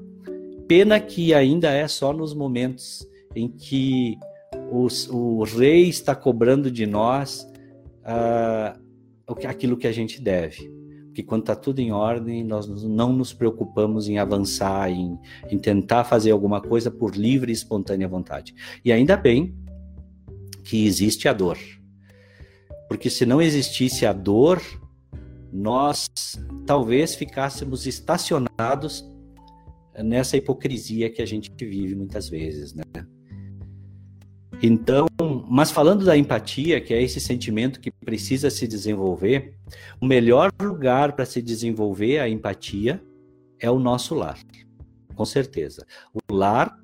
Pena 0.67 0.99
que 0.99 1.33
ainda 1.33 1.71
é 1.71 1.87
só 1.87 2.13
nos 2.13 2.35
momentos 2.35 3.07
em 3.35 3.49
que 3.49 4.19
os, 4.73 5.09
o 5.09 5.45
rei 5.45 5.89
está 5.89 6.15
cobrando 6.17 6.71
de 6.71 6.87
nós 6.87 7.47
uh, 8.03 8.81
aquilo 9.47 9.77
que 9.77 9.87
a 9.87 9.93
gente 9.93 10.21
deve. 10.21 10.80
Porque 11.21 11.23
quando 11.23 11.43
está 11.43 11.55
tudo 11.55 11.81
em 11.81 11.93
ordem, 11.93 12.43
nós 12.43 12.67
não 12.85 13.13
nos 13.13 13.33
preocupamos 13.33 14.09
em 14.09 14.19
avançar, 14.19 14.91
em, 14.91 15.19
em 15.51 15.59
tentar 15.59 16.05
fazer 16.05 16.31
alguma 16.31 16.61
coisa 16.61 16.91
por 16.91 17.15
livre 17.15 17.53
e 17.53 17.55
espontânea 17.55 18.09
vontade. 18.09 18.55
E 18.85 18.91
ainda 18.91 19.17
bem 19.17 19.55
que 20.65 20.87
existe 20.87 21.29
a 21.29 21.33
dor. 21.33 21.59
Porque 22.89 23.11
se 23.11 23.27
não 23.27 23.41
existisse 23.41 24.07
a 24.07 24.13
dor, 24.13 24.63
nós 25.53 26.09
talvez 26.67 27.15
ficássemos 27.15 27.87
estacionados 27.87 29.05
nessa 30.03 30.37
hipocrisia 30.37 31.11
que 31.11 31.21
a 31.21 31.27
gente 31.27 31.53
vive 31.59 31.95
muitas 31.95 32.29
vezes, 32.29 32.73
né? 32.73 32.83
Então, 34.63 35.07
mas 35.49 35.71
falando 35.71 36.05
da 36.05 36.17
empatia, 36.17 36.81
que 36.81 36.93
é 36.93 37.03
esse 37.03 37.19
sentimento 37.19 37.81
que 37.81 37.91
precisa 37.91 38.51
se 38.51 38.67
desenvolver, 38.69 39.55
o 40.01 40.07
melhor 40.07 40.53
lugar 40.61 41.13
para 41.13 41.25
se 41.25 41.41
desenvolver 41.41 42.19
a 42.19 42.29
empatia 42.29 43.03
é 43.59 43.71
o 43.71 43.79
nosso 43.79 44.15
lar, 44.15 44.39
com 45.15 45.25
certeza. 45.25 45.87
O 46.13 46.35
lar 46.35 46.79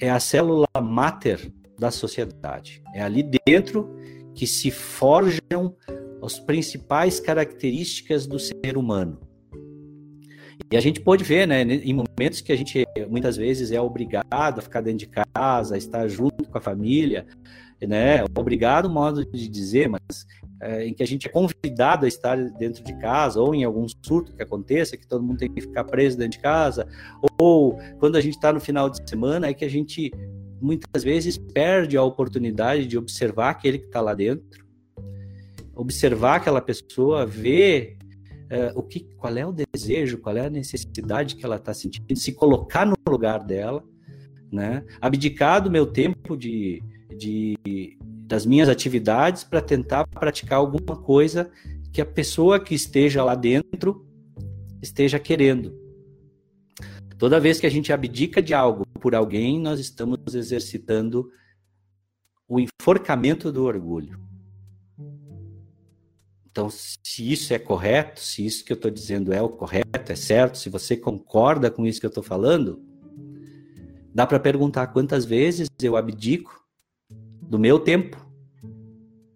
é 0.00 0.10
a 0.10 0.18
célula 0.18 0.66
máter 0.82 1.52
da 1.78 1.92
sociedade. 1.92 2.82
É 2.92 3.02
ali 3.02 3.28
dentro 3.46 3.94
que 4.34 4.46
se 4.46 4.70
forjam 4.70 5.76
as 6.22 6.40
principais 6.40 7.20
características 7.20 8.26
do 8.26 8.38
ser 8.38 8.76
humano. 8.76 9.20
E 10.70 10.76
a 10.76 10.80
gente 10.80 11.00
pode 11.00 11.24
ver, 11.24 11.46
né, 11.46 11.62
em 11.62 11.94
momentos 11.94 12.40
que 12.40 12.52
a 12.52 12.56
gente 12.56 12.86
muitas 13.08 13.36
vezes 13.36 13.72
é 13.72 13.80
obrigado 13.80 14.58
a 14.58 14.62
ficar 14.62 14.80
dentro 14.80 14.98
de 14.98 15.08
casa, 15.08 15.74
a 15.74 15.78
estar 15.78 16.06
junto 16.08 16.48
com 16.48 16.58
a 16.58 16.60
família, 16.60 17.26
né, 17.80 18.24
obrigado, 18.36 18.90
modo 18.90 19.24
de 19.24 19.48
dizer, 19.48 19.88
mas 19.88 20.26
é, 20.60 20.86
em 20.86 20.92
que 20.92 21.02
a 21.02 21.06
gente 21.06 21.26
é 21.26 21.30
convidado 21.30 22.04
a 22.04 22.08
estar 22.08 22.36
dentro 22.36 22.84
de 22.84 22.96
casa, 22.98 23.40
ou 23.40 23.54
em 23.54 23.64
algum 23.64 23.86
surto 24.04 24.34
que 24.34 24.42
aconteça, 24.42 24.96
que 24.96 25.06
todo 25.06 25.22
mundo 25.22 25.38
tem 25.38 25.50
que 25.50 25.62
ficar 25.62 25.84
preso 25.84 26.18
dentro 26.18 26.32
de 26.32 26.42
casa, 26.42 26.86
ou 27.40 27.78
quando 27.98 28.16
a 28.16 28.20
gente 28.20 28.34
está 28.34 28.52
no 28.52 28.60
final 28.60 28.90
de 28.90 29.08
semana, 29.08 29.46
é 29.46 29.54
que 29.54 29.64
a 29.64 29.70
gente 29.70 30.10
muitas 30.60 31.02
vezes 31.02 31.38
perde 31.38 31.96
a 31.96 32.02
oportunidade 32.02 32.86
de 32.86 32.98
observar 32.98 33.50
aquele 33.50 33.78
que 33.78 33.86
está 33.86 34.00
lá 34.00 34.12
dentro, 34.12 34.66
observar 35.74 36.36
aquela 36.36 36.60
pessoa, 36.60 37.24
ver 37.24 37.96
é, 38.50 38.72
o 38.74 38.82
que, 38.82 39.00
qual 39.16 39.36
é 39.36 39.46
o 39.46 39.52
desejo, 39.52 40.18
qual 40.18 40.36
é 40.36 40.46
a 40.46 40.50
necessidade 40.50 41.36
que 41.36 41.44
ela 41.44 41.56
está 41.56 41.72
sentindo, 41.72 42.16
se 42.16 42.32
colocar 42.32 42.84
no 42.84 42.96
lugar 43.08 43.44
dela, 43.44 43.84
né? 44.50 44.84
Abdicar 45.00 45.62
do 45.62 45.70
meu 45.70 45.86
tempo 45.86 46.36
de, 46.36 46.82
de 47.16 47.96
das 48.26 48.44
minhas 48.44 48.68
atividades 48.68 49.44
para 49.44 49.60
tentar 49.60 50.06
praticar 50.06 50.58
alguma 50.58 50.96
coisa 50.96 51.50
que 51.92 52.00
a 52.00 52.06
pessoa 52.06 52.60
que 52.60 52.74
esteja 52.74 53.24
lá 53.24 53.34
dentro 53.34 54.06
esteja 54.82 55.18
querendo. 55.18 55.78
Toda 57.18 57.40
vez 57.40 57.60
que 57.60 57.66
a 57.66 57.70
gente 57.70 57.92
abdica 57.92 58.40
de 58.40 58.54
algo 58.54 58.84
por 59.00 59.14
alguém, 59.14 59.60
nós 59.60 59.78
estamos 59.78 60.34
exercitando 60.34 61.30
o 62.48 62.58
enforcamento 62.58 63.52
do 63.52 63.64
orgulho. 63.64 64.29
Então, 66.50 66.68
se 66.68 67.32
isso 67.32 67.54
é 67.54 67.58
correto, 67.58 68.20
se 68.20 68.44
isso 68.44 68.64
que 68.64 68.72
eu 68.72 68.74
estou 68.74 68.90
dizendo 68.90 69.32
é 69.32 69.40
o 69.40 69.48
correto, 69.48 70.10
é 70.10 70.16
certo, 70.16 70.58
se 70.58 70.68
você 70.68 70.96
concorda 70.96 71.70
com 71.70 71.86
isso 71.86 72.00
que 72.00 72.06
eu 72.06 72.10
estou 72.10 72.24
falando, 72.24 72.82
dá 74.12 74.26
para 74.26 74.40
perguntar 74.40 74.88
quantas 74.88 75.24
vezes 75.24 75.68
eu 75.80 75.96
abdico 75.96 76.60
do 77.42 77.58
meu 77.58 77.78
tempo 77.78 78.16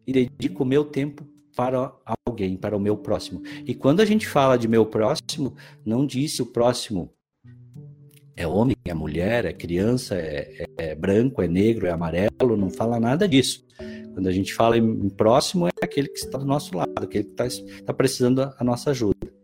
e 0.07 0.13
dedico 0.13 0.65
o 0.65 0.67
meu 0.67 0.85
tempo 0.85 1.25
para 1.57 1.93
alguém, 2.27 2.57
para 2.57 2.77
o 2.77 2.81
meu 2.81 2.97
próximo. 2.97 3.43
E 3.65 3.75
quando 3.75 4.01
a 4.01 4.05
gente 4.05 4.27
fala 4.27 4.59
de 4.59 4.67
meu 4.67 4.85
próximo, 4.85 5.55
não 5.85 6.05
disse 6.05 6.43
o 6.43 6.47
próximo 6.47 7.15
é 8.37 8.47
homem, 8.47 8.77
é 8.85 8.93
mulher, 8.93 9.45
é 9.45 9.53
criança, 9.53 10.17
é, 10.17 10.67
é, 10.77 10.91
é 10.91 10.95
branco, 10.95 11.41
é 11.41 11.47
negro, 11.47 11.87
é 11.87 11.91
amarelo, 11.91 12.57
não 12.57 12.69
fala 12.69 12.99
nada 12.99 13.29
disso. 13.29 13.65
Quando 14.15 14.29
a 14.29 14.33
gente 14.33 14.55
fala 14.55 14.79
em 14.79 15.09
próximo, 15.11 15.67
é 15.67 15.73
aquele 15.83 16.09
que 16.09 16.19
está 16.19 16.39
do 16.39 16.45
nosso 16.45 16.77
lado, 16.77 16.93
aquele 16.97 17.25
que 17.25 17.43
está 17.43 17.47
tá 17.85 17.93
precisando 17.93 18.37
da 18.37 18.65
nossa 18.65 18.91
ajuda. 18.91 19.35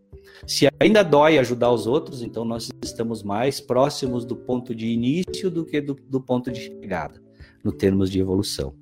Se 0.47 0.67
ainda 0.79 1.03
dói 1.03 1.37
ajudar 1.37 1.71
os 1.71 1.85
outros, 1.85 2.21
então 2.21 2.45
nós 2.45 2.71
estamos 2.81 3.21
mais 3.21 3.59
próximos 3.59 4.25
do 4.25 4.35
ponto 4.35 4.73
de 4.73 4.87
início 4.87 5.51
do 5.51 5.65
que 5.65 5.81
do, 5.81 5.93
do 5.93 6.21
ponto 6.21 6.49
de 6.49 6.61
chegada, 6.61 7.21
no 7.63 7.71
termos 7.71 8.09
de 8.09 8.19
evolução. 8.19 8.73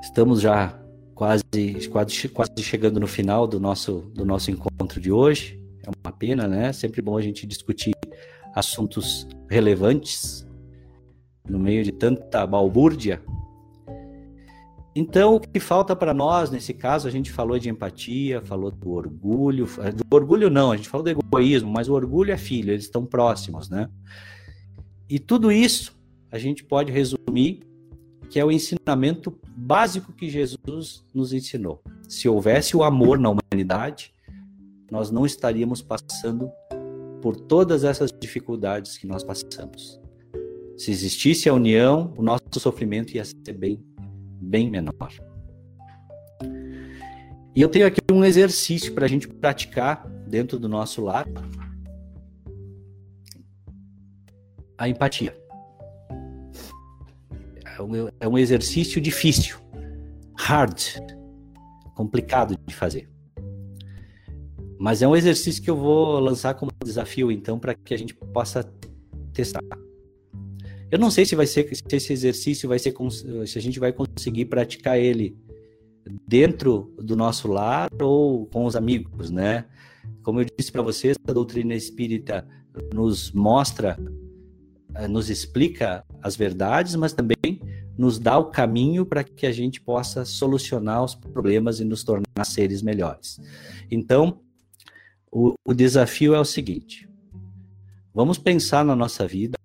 Estamos 0.00 0.40
já 0.40 0.80
quase, 1.14 1.44
quase, 1.90 2.28
quase 2.28 2.62
chegando 2.62 3.00
no 3.00 3.06
final 3.06 3.46
do 3.46 3.60
nosso, 3.60 4.10
do 4.14 4.24
nosso 4.24 4.50
encontro 4.50 5.00
de 5.00 5.10
hoje. 5.10 5.60
É 5.84 5.90
uma 6.04 6.12
pena, 6.16 6.46
né? 6.46 6.72
Sempre 6.72 7.02
bom 7.02 7.18
a 7.18 7.22
gente 7.22 7.46
discutir 7.46 7.92
assuntos 8.54 9.26
relevantes 9.48 10.46
no 11.48 11.58
meio 11.58 11.84
de 11.84 11.92
tanta 11.92 12.46
balbúrdia. 12.46 13.22
Então, 14.94 15.36
o 15.36 15.40
que 15.40 15.60
falta 15.60 15.94
para 15.94 16.12
nós, 16.12 16.50
nesse 16.50 16.74
caso, 16.74 17.06
a 17.06 17.10
gente 17.10 17.30
falou 17.30 17.58
de 17.58 17.68
empatia, 17.68 18.42
falou 18.42 18.70
do 18.70 18.90
orgulho. 18.90 19.66
Do 19.66 20.16
orgulho, 20.16 20.50
não, 20.50 20.72
a 20.72 20.76
gente 20.76 20.88
falou 20.88 21.04
do 21.04 21.10
egoísmo, 21.10 21.70
mas 21.70 21.88
o 21.88 21.94
orgulho 21.94 22.32
é 22.32 22.36
filho, 22.36 22.72
eles 22.72 22.84
estão 22.84 23.06
próximos, 23.06 23.70
né? 23.70 23.88
E 25.08 25.18
tudo 25.18 25.50
isso 25.52 25.96
a 26.30 26.38
gente 26.38 26.64
pode 26.64 26.92
resumir 26.92 27.60
que 28.30 28.38
é 28.38 28.44
o 28.44 28.50
ensinamento 28.52 29.36
básico 29.56 30.12
que 30.12 30.30
Jesus 30.30 31.04
nos 31.12 31.32
ensinou. 31.32 31.82
se 32.08 32.28
houvesse 32.28 32.76
o 32.76 32.82
amor 32.82 33.18
na 33.18 33.30
humanidade, 33.30 34.12
nós 34.90 35.10
não 35.10 35.24
estaríamos 35.24 35.80
passando 35.80 36.50
por 37.20 37.36
todas 37.36 37.84
essas 37.84 38.10
dificuldades 38.12 38.98
que 38.98 39.06
nós 39.06 39.22
passamos. 39.22 40.00
Se 40.80 40.90
existisse 40.90 41.46
a 41.46 41.52
união, 41.52 42.14
o 42.16 42.22
nosso 42.22 42.42
sofrimento 42.58 43.14
ia 43.14 43.22
ser 43.22 43.52
bem, 43.52 43.84
bem 44.40 44.70
menor. 44.70 45.12
E 47.54 47.60
eu 47.60 47.68
tenho 47.68 47.86
aqui 47.86 48.00
um 48.10 48.24
exercício 48.24 48.94
para 48.94 49.04
a 49.04 49.08
gente 49.08 49.28
praticar 49.28 50.08
dentro 50.26 50.58
do 50.58 50.70
nosso 50.70 51.04
lar. 51.04 51.26
A 54.78 54.88
empatia. 54.88 55.38
É 58.18 58.26
um 58.26 58.38
exercício 58.38 59.02
difícil, 59.02 59.58
hard, 60.38 60.80
complicado 61.94 62.56
de 62.66 62.74
fazer. 62.74 63.06
Mas 64.78 65.02
é 65.02 65.06
um 65.06 65.14
exercício 65.14 65.62
que 65.62 65.68
eu 65.68 65.76
vou 65.76 66.18
lançar 66.18 66.54
como 66.54 66.72
desafio, 66.82 67.30
então, 67.30 67.58
para 67.58 67.74
que 67.74 67.92
a 67.92 67.98
gente 67.98 68.14
possa 68.14 68.64
testar. 69.34 69.79
Eu 70.90 70.98
não 70.98 71.10
sei 71.10 71.24
se 71.24 71.36
vai 71.36 71.46
ser 71.46 71.72
se 71.72 71.96
esse 71.96 72.12
exercício 72.12 72.68
vai 72.68 72.78
ser 72.78 72.92
se 73.46 73.58
a 73.58 73.62
gente 73.62 73.78
vai 73.78 73.92
conseguir 73.92 74.46
praticar 74.46 74.98
ele 74.98 75.36
dentro 76.26 76.92
do 76.98 77.14
nosso 77.14 77.46
lar 77.46 77.88
ou 78.00 78.46
com 78.46 78.64
os 78.64 78.74
amigos, 78.74 79.30
né? 79.30 79.66
Como 80.22 80.40
eu 80.40 80.46
disse 80.58 80.72
para 80.72 80.82
vocês, 80.82 81.16
a 81.28 81.32
doutrina 81.32 81.74
espírita 81.74 82.46
nos 82.92 83.30
mostra, 83.30 83.96
eh, 84.94 85.06
nos 85.06 85.30
explica 85.30 86.04
as 86.20 86.34
verdades, 86.34 86.96
mas 86.96 87.12
também 87.12 87.60
nos 87.96 88.18
dá 88.18 88.38
o 88.38 88.46
caminho 88.46 89.06
para 89.06 89.22
que 89.22 89.46
a 89.46 89.52
gente 89.52 89.80
possa 89.80 90.24
solucionar 90.24 91.04
os 91.04 91.14
problemas 91.14 91.78
e 91.78 91.84
nos 91.84 92.02
tornar 92.02 92.44
seres 92.44 92.82
melhores. 92.82 93.38
Então, 93.90 94.40
o, 95.30 95.54
o 95.64 95.72
desafio 95.72 96.34
é 96.34 96.40
o 96.40 96.44
seguinte: 96.44 97.08
vamos 98.12 98.38
pensar 98.38 98.84
na 98.84 98.96
nossa 98.96 99.26
vida 99.26 99.56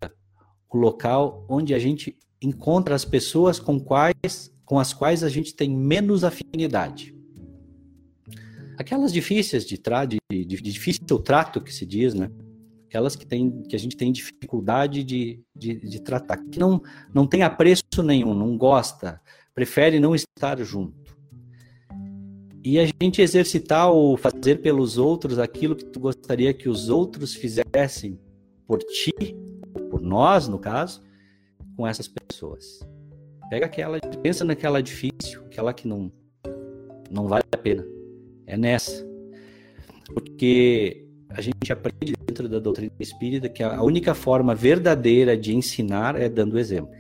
o 0.72 0.78
local 0.78 1.46
onde 1.48 1.74
a 1.74 1.80
gente 1.80 2.18
encontra 2.42 2.96
as 2.96 3.06
pessoas 3.06 3.60
com 3.60 3.80
quais 3.80 4.54
com 4.66 4.80
as 4.80 4.94
quais 4.94 5.24
a 5.24 5.30
gente 5.30 5.54
tem 5.54 5.70
menos 5.70 6.24
afinidade. 6.24 7.16
Aquelas 8.78 9.14
difíceis 9.14 9.66
de, 9.66 9.78
tra 9.78 10.06
de, 10.06 10.18
de, 10.30 10.44
de 10.44 10.58
difícil 10.58 11.20
trato 11.20 11.62
que 11.62 11.74
se 11.74 11.86
diz, 11.86 12.14
né? 12.14 12.30
Aquelas 12.88 13.16
que, 13.16 13.26
tem, 13.26 13.62
que 13.64 13.76
a 13.76 13.80
gente 13.80 13.96
tem 13.96 14.12
dificuldade 14.12 15.04
de, 15.04 15.40
de, 15.56 15.76
de 15.76 16.02
tratar, 16.02 16.38
que 16.38 16.60
não, 16.60 16.82
não 17.14 17.28
tem 17.28 17.44
apreço 17.44 17.84
nenhum, 18.04 18.34
não 18.34 18.58
gosta, 18.58 19.22
prefere 19.54 20.00
não 20.00 20.16
estar 20.16 20.62
junto. 20.64 21.16
E 22.64 22.80
a 22.80 22.86
gente 22.86 23.22
exercitar 23.22 23.92
ou 23.92 24.18
fazer 24.18 24.62
pelos 24.62 24.98
outros 24.98 25.38
aquilo 25.38 25.76
que 25.76 25.86
tu 25.86 26.00
gostaria 26.00 26.54
que 26.54 26.68
os 26.68 26.90
outros 26.90 27.36
fizessem 27.36 28.20
por 28.66 28.80
ti, 28.80 29.14
nós, 30.02 30.48
no 30.48 30.60
caso, 30.60 31.02
com 31.76 31.86
essas 31.88 32.08
pessoas. 32.08 32.80
Pega 33.50 33.66
aquela, 33.66 34.00
pensa 34.22 34.44
naquela 34.44 34.82
difícil, 34.82 35.44
aquela 35.46 35.74
que 35.74 35.88
não 35.88 36.12
não 37.10 37.28
vale 37.28 37.46
a 37.52 37.58
pena. 37.58 37.86
É 38.48 38.58
nessa. 38.58 39.06
Porque 40.14 41.08
a 41.30 41.42
gente 41.42 41.72
aprende 41.72 42.14
dentro 42.26 42.48
da 42.48 42.60
doutrina 42.60 42.92
espírita 43.00 43.50
que 43.50 43.64
a 43.64 43.82
única 43.82 44.14
forma 44.14 44.54
verdadeira 44.54 45.38
de 45.38 45.56
ensinar 45.56 46.20
é 46.20 46.30
dando 46.30 46.60
exemplo. 46.60 46.96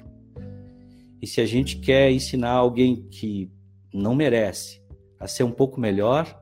E 1.21 1.27
se 1.27 1.41
a 1.41 1.45
gente 1.45 1.77
quer 1.77 2.12
ensinar 2.12 2.51
alguém 2.51 3.08
que 3.10 3.51
não 3.93 4.13
merece 4.13 4.81
a 5.19 5.27
ser 5.27 5.43
um 5.43 5.51
pouco 5.51 5.79
melhor, 5.79 6.39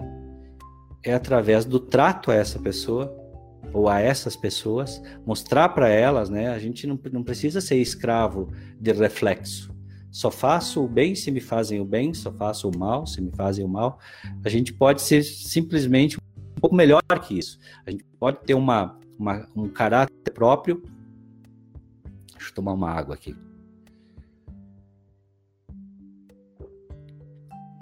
é 1.04 1.14
através 1.14 1.66
do 1.66 1.80
trato 1.80 2.32
a 2.32 2.36
essa 2.36 2.60
pessoa 2.60 3.23
ou 3.74 3.90
a 3.90 4.00
essas 4.00 4.36
pessoas, 4.36 5.02
mostrar 5.26 5.70
para 5.70 5.90
elas, 5.90 6.30
né? 6.30 6.50
A 6.50 6.60
gente 6.60 6.86
não, 6.86 7.00
não 7.12 7.24
precisa 7.24 7.60
ser 7.60 7.78
escravo 7.78 8.54
de 8.80 8.94
reflexo. 8.94 9.74
Só 10.12 10.30
faço 10.30 10.86
o 10.86 10.88
bem 10.88 11.16
se 11.16 11.32
me 11.32 11.42
fazem 11.42 11.82
o 11.82 11.86
bem, 11.86 12.14
só 12.14 12.32
faço 12.32 12.70
o 12.70 12.78
mal 12.78 13.08
se 13.08 13.20
me 13.20 13.32
fazem 13.32 13.66
o 13.66 13.68
mal. 13.68 13.98
A 14.46 14.50
gente 14.50 14.72
pode 14.72 15.02
ser 15.02 15.24
simplesmente 15.24 16.18
um 16.18 16.62
pouco 16.62 16.76
melhor 16.76 17.02
que 17.22 17.40
isso. 17.40 17.58
A 17.84 17.90
gente 17.90 18.04
pode 18.20 18.38
ter 18.42 18.54
uma, 18.54 19.00
uma 19.18 19.48
um 19.56 19.68
caráter 19.68 20.32
próprio. 20.32 20.84
Deixa 22.34 22.52
eu 22.52 22.54
tomar 22.54 22.74
uma 22.74 22.92
água 22.92 23.16
aqui. 23.16 23.36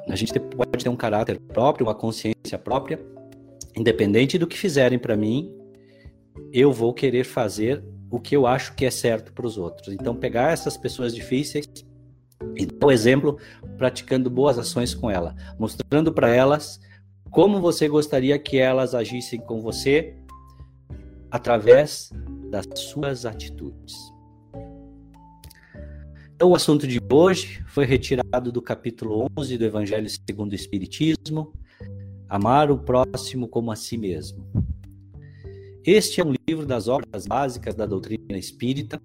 A 0.08 0.16
gente 0.16 0.40
pode 0.40 0.84
ter 0.84 0.90
um 0.90 0.96
caráter 0.96 1.38
próprio, 1.38 1.86
uma 1.86 1.96
consciência 1.96 2.58
própria, 2.58 3.00
independente 3.76 4.38
do 4.38 4.48
que 4.48 4.58
fizerem 4.58 4.98
para 4.98 5.18
mim, 5.18 5.54
eu 6.52 6.72
vou 6.72 6.94
querer 6.94 7.24
fazer 7.24 7.84
o 8.10 8.20
que 8.20 8.36
eu 8.36 8.46
acho 8.46 8.76
que 8.76 8.86
é 8.86 8.92
certo 8.92 9.32
para 9.34 9.46
os 9.46 9.58
outros. 9.58 9.94
Então, 9.94 10.16
pegar 10.16 10.52
essas 10.52 10.78
pessoas 10.78 11.16
difíceis 11.16 11.66
e 12.56 12.66
dar 12.66 12.88
o 12.88 12.92
exemplo 12.92 13.38
praticando 13.78 14.30
boas 14.30 14.58
ações 14.58 14.94
com 14.94 15.10
ela, 15.10 15.36
mostrando 15.58 16.12
para 16.12 16.30
elas 16.30 16.80
como 17.30 17.62
você 17.62 17.88
gostaria 17.88 18.38
que 18.38 18.58
elas 18.58 18.94
agissem 18.94 19.40
com 19.40 19.62
você 19.62 20.16
através 21.30 22.12
das 22.50 22.66
suas 22.76 23.26
atitudes. 23.26 23.96
Então, 26.36 26.50
o 26.50 26.56
assunto 26.56 26.86
de 26.86 27.00
hoje 27.10 27.64
foi 27.68 27.86
retirado 27.86 28.52
do 28.52 28.62
capítulo 28.62 29.28
11 29.38 29.58
do 29.58 29.64
Evangelho 29.64 30.10
segundo 30.10 30.52
o 30.52 30.56
Espiritismo, 30.56 31.54
Amar 32.32 32.72
o 32.72 32.78
próximo 32.78 33.46
como 33.46 33.74
a 33.74 33.76
si 33.76 33.98
mesmo. 33.98 34.71
Este 35.84 36.22
é 36.22 36.26
um 36.26 36.34
livro 36.48 36.66
das 36.66 36.88
obras 36.88 37.26
básicas 37.26 37.74
da 37.74 37.86
doutrina 37.86 38.38
espírita, 38.38 39.02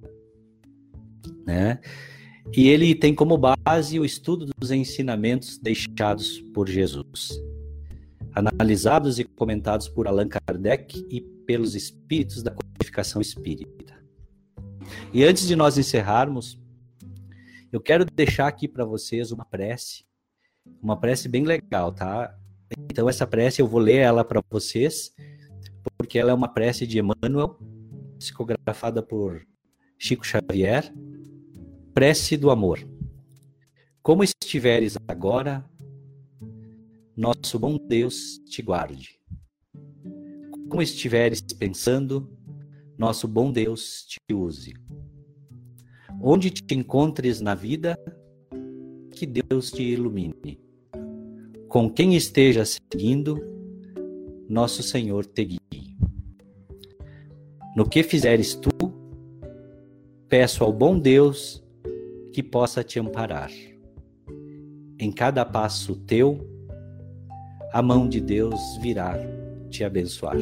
né? 1.47 1.81
E 2.55 2.69
ele 2.69 2.95
tem 2.95 3.15
como 3.15 3.39
base 3.39 3.99
o 3.99 4.05
estudo 4.05 4.47
dos 4.57 4.71
ensinamentos 4.71 5.59
deixados 5.59 6.41
por 6.55 6.69
Jesus, 6.69 7.31
analisados 8.33 9.19
e 9.19 9.25
comentados 9.25 9.89
por 9.89 10.07
Allan 10.07 10.29
Kardec 10.29 11.07
e 11.11 11.21
pelos 11.21 11.75
espíritos 11.75 12.43
da 12.43 12.51
codificação 12.51 13.23
espírita. 13.23 13.97
E 15.15 15.25
antes 15.25 15.47
de 15.47 15.57
nós 15.57 15.79
encerrarmos, 15.79 16.61
eu 17.73 17.81
quero 17.81 18.05
deixar 18.05 18.47
aqui 18.47 18.69
para 18.69 18.85
vocês 18.85 19.33
uma 19.33 19.45
prece, 19.45 20.05
uma 20.83 20.97
prece 20.99 21.29
bem 21.29 21.45
legal, 21.45 21.93
tá? 21.93 22.37
Então 22.91 23.09
essa 23.09 23.27
prece 23.27 23.63
eu 23.63 23.67
vou 23.67 23.81
ler 23.81 23.97
ela 23.97 24.25
para 24.25 24.43
vocês, 24.51 25.13
porque 25.97 26.19
ela 26.19 26.31
é 26.31 26.35
uma 26.35 26.49
prece 26.49 26.87
de 26.87 26.99
Emmanuel, 26.99 27.59
psicografada 28.19 29.03
por 29.03 29.47
Chico 29.99 30.27
Xavier, 30.27 30.93
Prece 31.97 32.37
do 32.37 32.51
amor. 32.51 32.87
Como 34.03 34.23
estiveres 34.23 34.99
agora, 35.09 35.65
nosso 37.17 37.59
bom 37.59 37.79
Deus 37.79 38.39
te 38.45 38.61
guarde. 38.61 39.19
Como 40.69 40.83
estiveres 40.83 41.41
pensando, 41.59 42.31
nosso 42.99 43.27
bom 43.27 43.51
Deus 43.51 44.05
te 44.07 44.35
use. 44.35 44.75
Onde 46.21 46.51
te 46.51 46.75
encontres 46.75 47.41
na 47.41 47.55
vida, 47.55 47.99
que 49.13 49.25
Deus 49.27 49.71
te 49.71 49.83
ilumine. 49.83 50.61
Com 51.69 51.91
quem 51.91 52.15
esteja 52.15 52.63
seguindo, 52.67 53.56
nosso 54.49 54.83
Senhor 54.83 55.27
te 55.27 55.45
guie. 55.45 55.61
No 57.77 57.89
que 57.89 58.03
fizeres 58.03 58.55
tu, 58.55 58.71
peço 60.29 60.65
ao 60.65 60.73
bom 60.73 60.99
Deus 60.99 61.63
que 62.33 62.43
possa 62.43 62.83
te 62.83 62.99
amparar. 62.99 63.51
Em 64.99 65.13
cada 65.13 65.45
passo 65.45 65.95
teu, 65.95 66.39
a 67.73 67.83
mão 67.83 68.09
de 68.09 68.21
Deus 68.21 68.61
virá 68.81 69.15
te 69.69 69.85
abençoar. 69.85 70.37